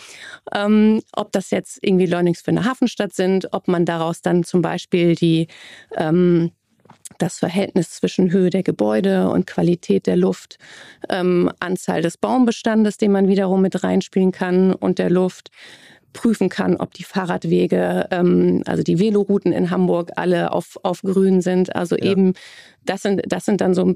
[0.54, 4.62] Ähm, ob das jetzt irgendwie Learnings für eine Hafenstadt sind, ob man daraus dann zum
[4.62, 5.48] Beispiel die
[5.96, 6.52] ähm,
[7.20, 10.58] das Verhältnis zwischen Höhe der Gebäude und Qualität der Luft,
[11.10, 15.52] ähm, Anzahl des Baumbestandes, den man wiederum mit reinspielen kann und der Luft
[16.14, 21.42] prüfen kann, ob die Fahrradwege, ähm, also die Velorouten in Hamburg alle auf, auf grün
[21.42, 21.76] sind.
[21.76, 22.06] Also ja.
[22.06, 22.34] eben,
[22.86, 23.96] das sind, das sind dann so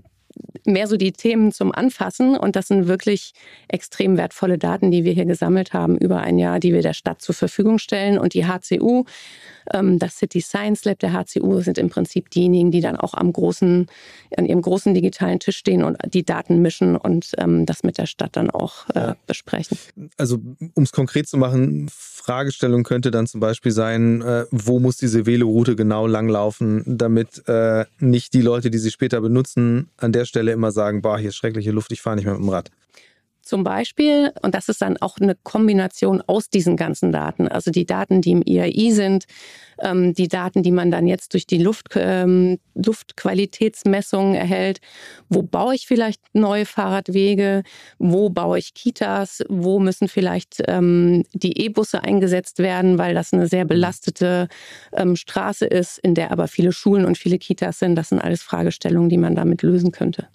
[0.66, 2.36] mehr so die Themen zum Anfassen.
[2.38, 3.34] Und das sind wirklich
[3.68, 7.22] extrem wertvolle Daten, die wir hier gesammelt haben über ein Jahr, die wir der Stadt
[7.22, 8.18] zur Verfügung stellen.
[8.18, 9.06] Und die HCU,
[9.66, 13.88] das City Science Lab der HCU, sind im Prinzip diejenigen, die dann auch am großen,
[14.36, 18.06] an ihrem großen digitalen Tisch stehen und die Daten mischen und ähm, das mit der
[18.06, 19.18] Stadt dann auch äh, ja.
[19.28, 19.78] besprechen.
[20.18, 20.40] Also,
[20.74, 25.26] um es konkret zu machen, Fragestellung könnte dann zum Beispiel sein, äh, wo muss diese
[25.26, 30.52] Veloroute genau langlaufen, damit äh, nicht die Leute, die sie später benutzen, an der Stelle
[30.52, 32.72] immer sagen, boah, hier ist schreckliche Luft, ich fahre nicht mehr mit dem Rad.
[33.54, 37.86] Zum Beispiel, und das ist dann auch eine Kombination aus diesen ganzen Daten, also die
[37.86, 39.26] Daten, die im IAI sind,
[39.80, 44.80] ähm, die Daten, die man dann jetzt durch die Luft, ähm, Luftqualitätsmessungen erhält.
[45.30, 47.62] Wo baue ich vielleicht neue Fahrradwege?
[48.00, 49.44] Wo baue ich Kitas?
[49.50, 54.48] Wo müssen vielleicht ähm, die E-Busse eingesetzt werden, weil das eine sehr belastete
[54.94, 57.94] ähm, Straße ist, in der aber viele Schulen und viele Kitas sind?
[57.98, 60.28] Das sind alles Fragestellungen, die man damit lösen könnte.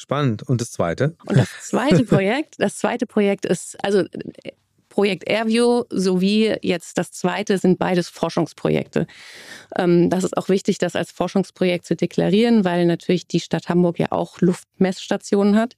[0.00, 0.42] Spannend.
[0.42, 1.14] Und das zweite?
[1.26, 4.04] Und das zweite Projekt, das zweite Projekt ist, also
[4.88, 9.06] Projekt Airview sowie jetzt das zweite sind beides Forschungsprojekte.
[9.76, 13.98] Ähm, das ist auch wichtig, das als Forschungsprojekt zu deklarieren, weil natürlich die Stadt Hamburg
[13.98, 15.76] ja auch Luftmessstationen hat.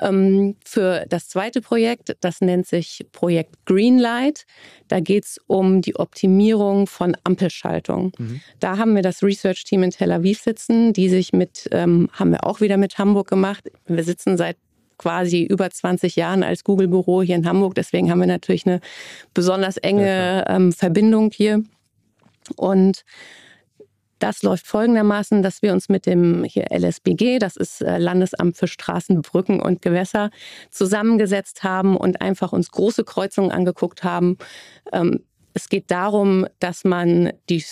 [0.00, 4.46] Ähm, für das zweite Projekt, das nennt sich Projekt Greenlight.
[4.88, 8.12] Da geht es um die Optimierung von Ampelschaltung.
[8.18, 8.40] Mhm.
[8.58, 12.44] Da haben wir das Research-Team in Tel Aviv sitzen, die sich mit, ähm, haben wir
[12.44, 13.70] auch wieder mit Hamburg gemacht.
[13.86, 14.56] Wir sitzen seit
[14.98, 17.74] quasi über 20 Jahren als Google-Büro hier in Hamburg.
[17.74, 18.80] Deswegen haben wir natürlich eine
[19.32, 21.62] besonders enge ähm, Verbindung hier.
[22.56, 23.04] Und
[24.20, 28.68] Das läuft folgendermaßen, dass wir uns mit dem hier LSBG, das ist äh, Landesamt für
[28.68, 30.30] Straßen, Brücken und Gewässer,
[30.70, 34.36] zusammengesetzt haben und einfach uns große Kreuzungen angeguckt haben.
[34.92, 37.64] Ähm, es geht darum, dass man die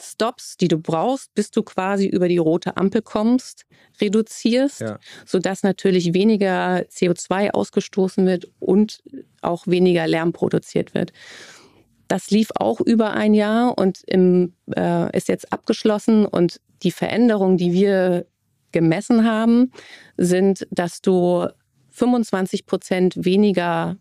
[0.00, 3.66] Stops, die du brauchst, bis du quasi über die rote Ampel kommst,
[4.00, 4.98] reduzierst, ja.
[5.26, 9.02] sodass natürlich weniger CO2 ausgestoßen wird und
[9.42, 11.12] auch weniger Lärm produziert wird.
[12.10, 16.26] Das lief auch über ein Jahr und im, äh, ist jetzt abgeschlossen.
[16.26, 18.26] Und die Veränderungen, die wir
[18.72, 19.70] gemessen haben,
[20.16, 21.46] sind, dass du
[21.90, 23.96] 25 Prozent weniger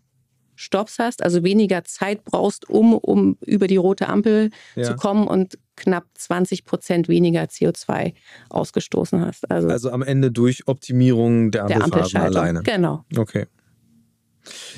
[0.56, 4.86] Stops hast, also weniger Zeit brauchst, um, um über die rote Ampel ja.
[4.86, 8.16] zu kommen und knapp 20 Prozent weniger CO2
[8.50, 9.52] ausgestoßen hast.
[9.52, 12.64] Also, also am Ende durch Optimierung der, der Ampelphasen alleine.
[12.64, 13.06] Genau.
[13.16, 13.46] Okay.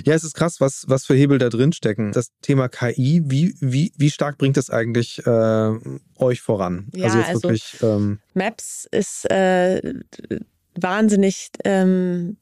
[0.05, 2.11] Ja, es ist krass, was, was für Hebel da drin stecken.
[2.11, 5.71] Das Thema KI, wie, wie, wie stark bringt das eigentlich äh,
[6.17, 6.87] euch voran?
[6.95, 9.93] Ja, also, also wirklich, ähm Maps ist äh,
[10.75, 12.37] wahnsinnig ähm,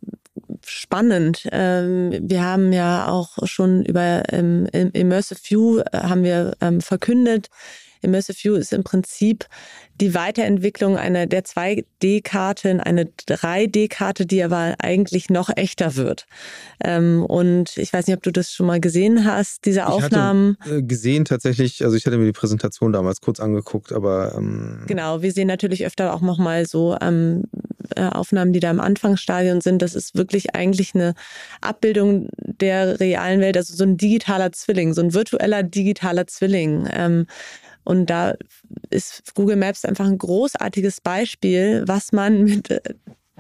[0.66, 1.48] spannend.
[1.52, 7.50] Ähm, wir haben ja auch schon über ähm, Immersive View äh, haben wir ähm, verkündet.
[8.02, 9.46] Immersive View ist im Prinzip
[10.00, 16.26] die Weiterentwicklung einer der 2D-Karte in eine 3D-Karte, die aber eigentlich noch echter wird.
[16.84, 20.58] Ähm, und ich weiß nicht, ob du das schon mal gesehen hast, diese Aufnahmen.
[20.62, 24.36] Ich hatte, äh, gesehen tatsächlich, also ich hatte mir die Präsentation damals kurz angeguckt, aber
[24.38, 27.44] ähm genau, wir sehen natürlich öfter auch nochmal so ähm,
[27.96, 29.82] äh, Aufnahmen, die da im Anfangsstadion sind.
[29.82, 31.14] Das ist wirklich eigentlich eine
[31.62, 36.88] Abbildung der realen Welt, also so ein digitaler Zwilling, so ein virtueller digitaler Zwilling.
[36.92, 37.26] Ähm,
[37.84, 38.36] und da
[38.90, 42.82] ist Google Maps einfach ein großartiges Beispiel, was man mit äh,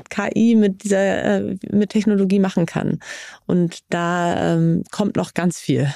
[0.09, 2.99] KI mit dieser äh, mit Technologie machen kann.
[3.45, 5.93] Und da ähm, kommt noch ganz viel.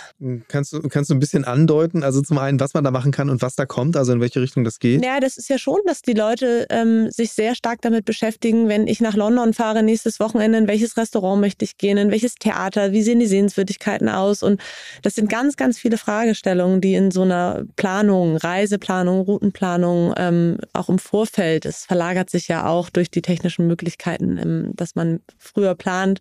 [0.47, 3.29] Kannst du, kannst du ein bisschen andeuten, also zum einen, was man da machen kann
[3.29, 5.03] und was da kommt, also in welche Richtung das geht?
[5.03, 8.87] Ja, das ist ja schon, dass die Leute ähm, sich sehr stark damit beschäftigen, wenn
[8.87, 12.91] ich nach London fahre nächstes Wochenende, in welches Restaurant möchte ich gehen, in welches Theater,
[12.91, 14.43] wie sehen die Sehenswürdigkeiten aus?
[14.43, 14.61] Und
[15.01, 20.89] das sind ganz, ganz viele Fragestellungen, die in so einer Planung, Reiseplanung, Routenplanung, ähm, auch
[20.89, 25.19] im Vorfeld, es verlagert sich ja auch durch die technischen Möglichkeiten Möglichkeiten, ähm, dass man
[25.37, 26.19] früher plant,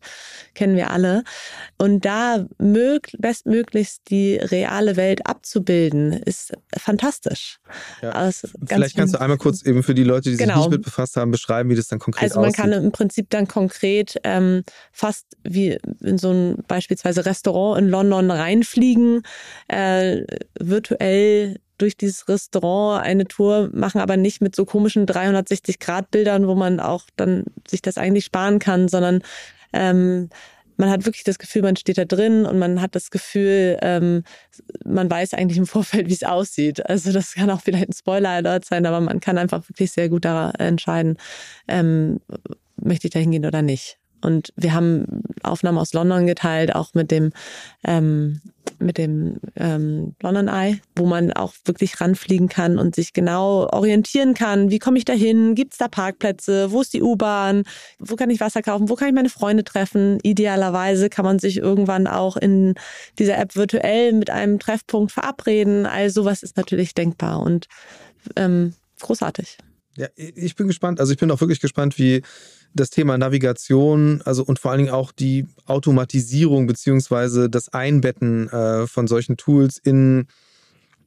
[0.55, 1.25] kennen wir alle.
[1.79, 7.59] Und da bestmöglichst die reale Welt abzubilden, ist fantastisch.
[8.03, 8.11] Ja.
[8.11, 10.61] Also Vielleicht kannst du einmal kurz eben für die Leute, die sich genau.
[10.61, 12.37] nicht mit befasst haben, beschreiben, wie das dann konkret aussieht.
[12.37, 14.63] Also man kann im Prinzip dann konkret ähm,
[14.93, 19.23] fast wie in so ein beispielsweise Restaurant in London reinfliegen,
[19.69, 20.23] äh,
[20.59, 26.81] virtuell durch dieses Restaurant eine Tour machen, aber nicht mit so komischen 360-Grad-Bildern, wo man
[26.81, 29.23] auch dann sich das eigentlich sparen kann, sondern
[29.73, 30.31] ähm,
[30.77, 34.23] man hat wirklich das Gefühl, man steht da drin und man hat das Gefühl, ähm,
[34.85, 36.89] man weiß eigentlich im Vorfeld, wie es aussieht.
[36.89, 40.25] Also das kann auch vielleicht ein Spoiler-Alert sein, aber man kann einfach wirklich sehr gut
[40.25, 41.17] da entscheiden,
[41.69, 42.21] ähm,
[42.77, 43.99] möchte ich da hingehen oder nicht.
[44.23, 47.33] Und wir haben Aufnahmen aus London geteilt, auch mit dem
[47.85, 48.41] ähm,
[48.79, 54.35] mit dem ähm, London Eye, wo man auch wirklich ranfliegen kann und sich genau orientieren
[54.35, 54.71] kann.
[54.71, 55.55] Wie komme ich da hin?
[55.55, 56.73] Gibt es da Parkplätze?
[56.73, 57.65] Wo ist die U-Bahn?
[57.99, 58.89] Wo kann ich Wasser kaufen?
[58.89, 60.19] Wo kann ich meine Freunde treffen?
[60.23, 62.75] Idealerweise kann man sich irgendwann auch in
[63.19, 65.87] dieser App virtuell mit einem Treffpunkt verabreden.
[65.87, 67.67] All sowas ist natürlich denkbar und
[68.37, 69.59] ähm, großartig.
[69.97, 71.01] Ja, ich bin gespannt.
[71.01, 72.23] Also ich bin auch wirklich gespannt, wie
[72.75, 78.87] das Thema Navigation, also und vor allen Dingen auch die Automatisierung beziehungsweise das Einbetten äh,
[78.87, 80.27] von solchen Tools in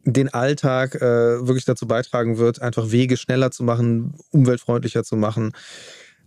[0.05, 1.01] den Alltag äh,
[1.47, 5.51] wirklich dazu beitragen wird, einfach Wege schneller zu machen, umweltfreundlicher zu machen.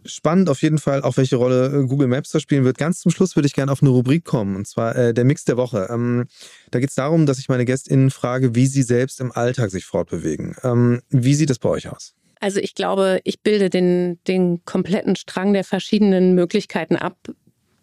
[0.04, 2.78] Spannend auf jeden Fall, auch welche Rolle äh, Google Maps da spielen wird.
[2.78, 5.44] Ganz zum Schluss würde ich gerne auf eine Rubrik kommen, und zwar äh, der Mix
[5.44, 5.88] der Woche.
[5.90, 6.26] Ähm,
[6.70, 9.84] da geht es darum, dass ich meine GästInnen frage, wie sie selbst im Alltag sich
[9.84, 10.56] fortbewegen.
[10.62, 12.14] Ähm, wie sieht das bei euch aus?
[12.40, 17.16] Also ich glaube, ich bilde den, den kompletten Strang der verschiedenen Möglichkeiten ab.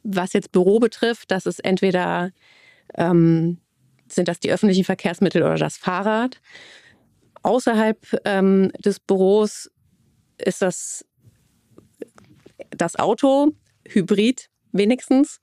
[0.03, 2.31] Was jetzt Büro betrifft, das ist entweder
[2.95, 3.57] ähm,
[4.07, 6.39] sind das die öffentlichen Verkehrsmittel oder das Fahrrad.
[7.41, 9.71] Außerhalb ähm, des Büros
[10.37, 11.05] ist das
[12.71, 13.51] das Auto,
[13.87, 15.39] Hybrid wenigstens.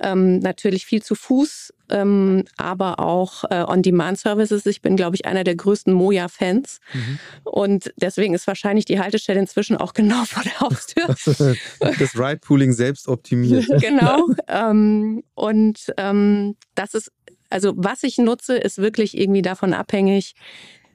[0.00, 4.64] Ähm, natürlich viel zu Fuß, ähm, aber auch äh, On-Demand-Services.
[4.66, 6.80] Ich bin, glaube ich, einer der größten Moja-Fans.
[6.94, 7.18] Mhm.
[7.44, 11.06] Und deswegen ist wahrscheinlich die Haltestelle inzwischen auch genau vor der Haustür.
[11.98, 13.66] das Ride-Pooling selbst optimiert.
[13.80, 14.28] genau.
[14.48, 17.12] Ähm, und ähm, das ist,
[17.50, 20.34] also was ich nutze, ist wirklich irgendwie davon abhängig,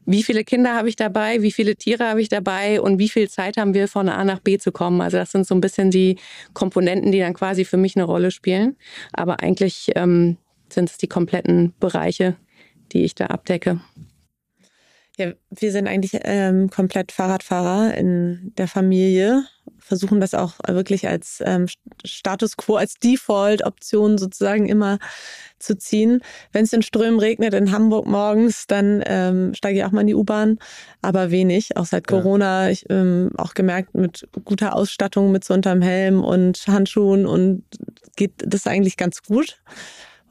[0.08, 3.30] wie viele Kinder habe ich dabei, wie viele Tiere habe ich dabei und wie viel
[3.30, 5.02] Zeit haben wir von A nach B zu kommen.
[5.02, 6.18] Also das sind so ein bisschen die
[6.54, 8.78] Komponenten, die dann quasi für mich eine Rolle spielen.
[9.12, 10.38] Aber eigentlich ähm,
[10.70, 12.38] sind es die kompletten Bereiche,
[12.94, 13.82] die ich da abdecke.
[15.18, 19.44] Ja, wir sind eigentlich ähm, komplett Fahrradfahrer in der Familie,
[19.88, 21.68] versuchen das auch wirklich als ähm,
[22.06, 25.00] Status quo, als Default-Option sozusagen immer
[25.60, 26.22] zu ziehen.
[26.52, 30.08] Wenn es in Strömen regnet in Hamburg morgens, dann ähm, steige ich auch mal in
[30.08, 30.60] die U-Bahn,
[31.02, 31.78] aber wenig.
[31.78, 36.64] Auch seit Corona, ich ähm, auch gemerkt, mit guter Ausstattung, mit so unterm Helm und
[36.68, 37.64] Handschuhen und
[38.16, 39.60] geht das eigentlich ganz gut.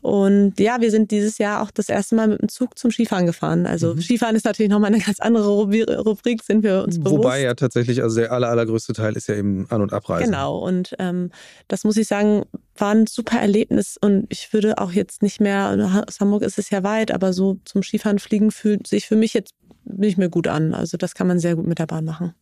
[0.07, 3.27] Und ja, wir sind dieses Jahr auch das erste Mal mit dem Zug zum Skifahren
[3.27, 3.67] gefahren.
[3.67, 4.01] Also mhm.
[4.01, 7.17] Skifahren ist natürlich nochmal eine ganz andere Rubrik, sind wir uns bewusst.
[7.17, 10.27] Wobei ja tatsächlich, also der aller, allergrößte Teil ist ja eben An- und Abreisen.
[10.27, 11.33] Genau, und ähm,
[11.67, 12.45] das muss ich sagen,
[12.77, 16.71] war ein super Erlebnis und ich würde auch jetzt nicht mehr, aus Hamburg ist es
[16.71, 20.47] ja weit, aber so zum Skifahren fliegen fühlt sich für mich jetzt nicht mehr gut
[20.47, 20.73] an.
[20.73, 22.33] Also das kann man sehr gut mit der Bahn machen.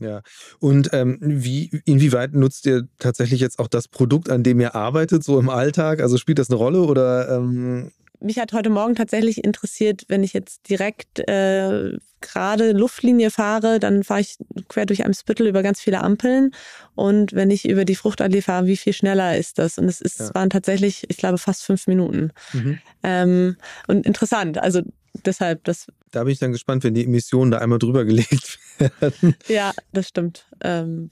[0.00, 0.22] Ja.
[0.58, 5.22] Und ähm, wie, inwieweit nutzt ihr tatsächlich jetzt auch das Produkt, an dem ihr arbeitet,
[5.22, 6.00] so im Alltag?
[6.00, 7.92] Also spielt das eine Rolle oder ähm
[8.22, 14.04] mich hat heute Morgen tatsächlich interessiert, wenn ich jetzt direkt äh, gerade Luftlinie fahre, dann
[14.04, 14.36] fahre ich
[14.68, 16.50] quer durch Eimsbüttel über ganz viele Ampeln.
[16.94, 19.78] Und wenn ich über die Fruchtallee fahre, wie viel schneller ist das?
[19.78, 20.34] Und es ist, ja.
[20.34, 22.32] waren tatsächlich, ich glaube, fast fünf Minuten.
[22.52, 22.78] Mhm.
[23.02, 24.58] Ähm, und interessant.
[24.58, 24.82] Also
[25.24, 25.86] deshalb, das.
[26.10, 29.36] Da bin ich dann gespannt, wenn die Emissionen da einmal drüber gelegt werden.
[29.48, 30.46] Ja, das stimmt.
[30.60, 31.10] Ähm,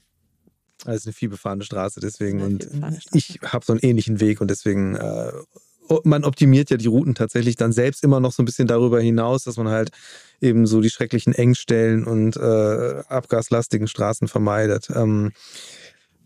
[0.85, 2.41] also eine vielbefahrene Straße, deswegen.
[2.41, 2.99] Und Straße.
[3.13, 5.31] ich habe so einen ähnlichen Weg und deswegen äh,
[6.03, 9.43] man optimiert ja die Routen tatsächlich dann selbst immer noch so ein bisschen darüber hinaus,
[9.43, 9.91] dass man halt
[10.41, 14.89] eben so die schrecklichen Engstellen und äh, abgaslastigen Straßen vermeidet.
[14.93, 15.31] Ähm,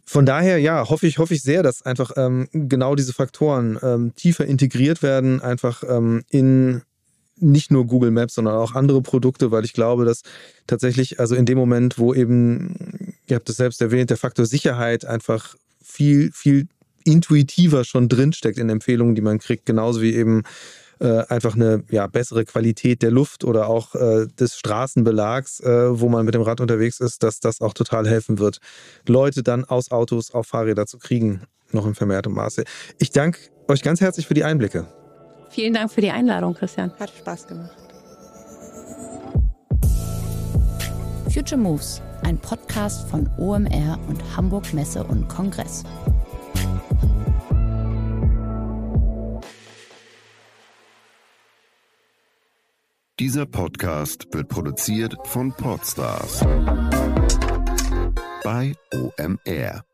[0.06, 4.14] von daher, ja, hoffe ich, hoffe ich sehr, dass einfach ähm, genau diese Faktoren ähm,
[4.16, 6.82] tiefer integriert werden, einfach ähm, in
[7.38, 10.22] nicht nur Google Maps, sondern auch andere Produkte, weil ich glaube, dass
[10.68, 15.06] tatsächlich, also in dem Moment, wo eben, ihr habt es selbst erwähnt, der Faktor Sicherheit
[15.06, 16.68] einfach viel, viel
[17.04, 20.44] intuitiver schon drinsteckt in Empfehlungen, die man kriegt, genauso wie eben
[21.00, 26.08] äh, einfach eine ja, bessere Qualität der Luft oder auch äh, des Straßenbelags, äh, wo
[26.08, 28.60] man mit dem Rad unterwegs ist, dass das auch total helfen wird,
[29.08, 32.64] Leute dann aus Autos auf Fahrräder zu kriegen, noch in vermehrtem Maße.
[33.00, 34.88] Ich danke euch ganz herzlich für die Einblicke.
[35.54, 36.92] Vielen Dank für die Einladung, Christian.
[37.00, 37.78] Hat Spaß gemacht.
[41.32, 45.84] Future Moves, ein Podcast von OMR und Hamburg Messe und Kongress.
[53.20, 56.40] Dieser Podcast wird produziert von Podstars
[58.44, 59.86] bei OMR.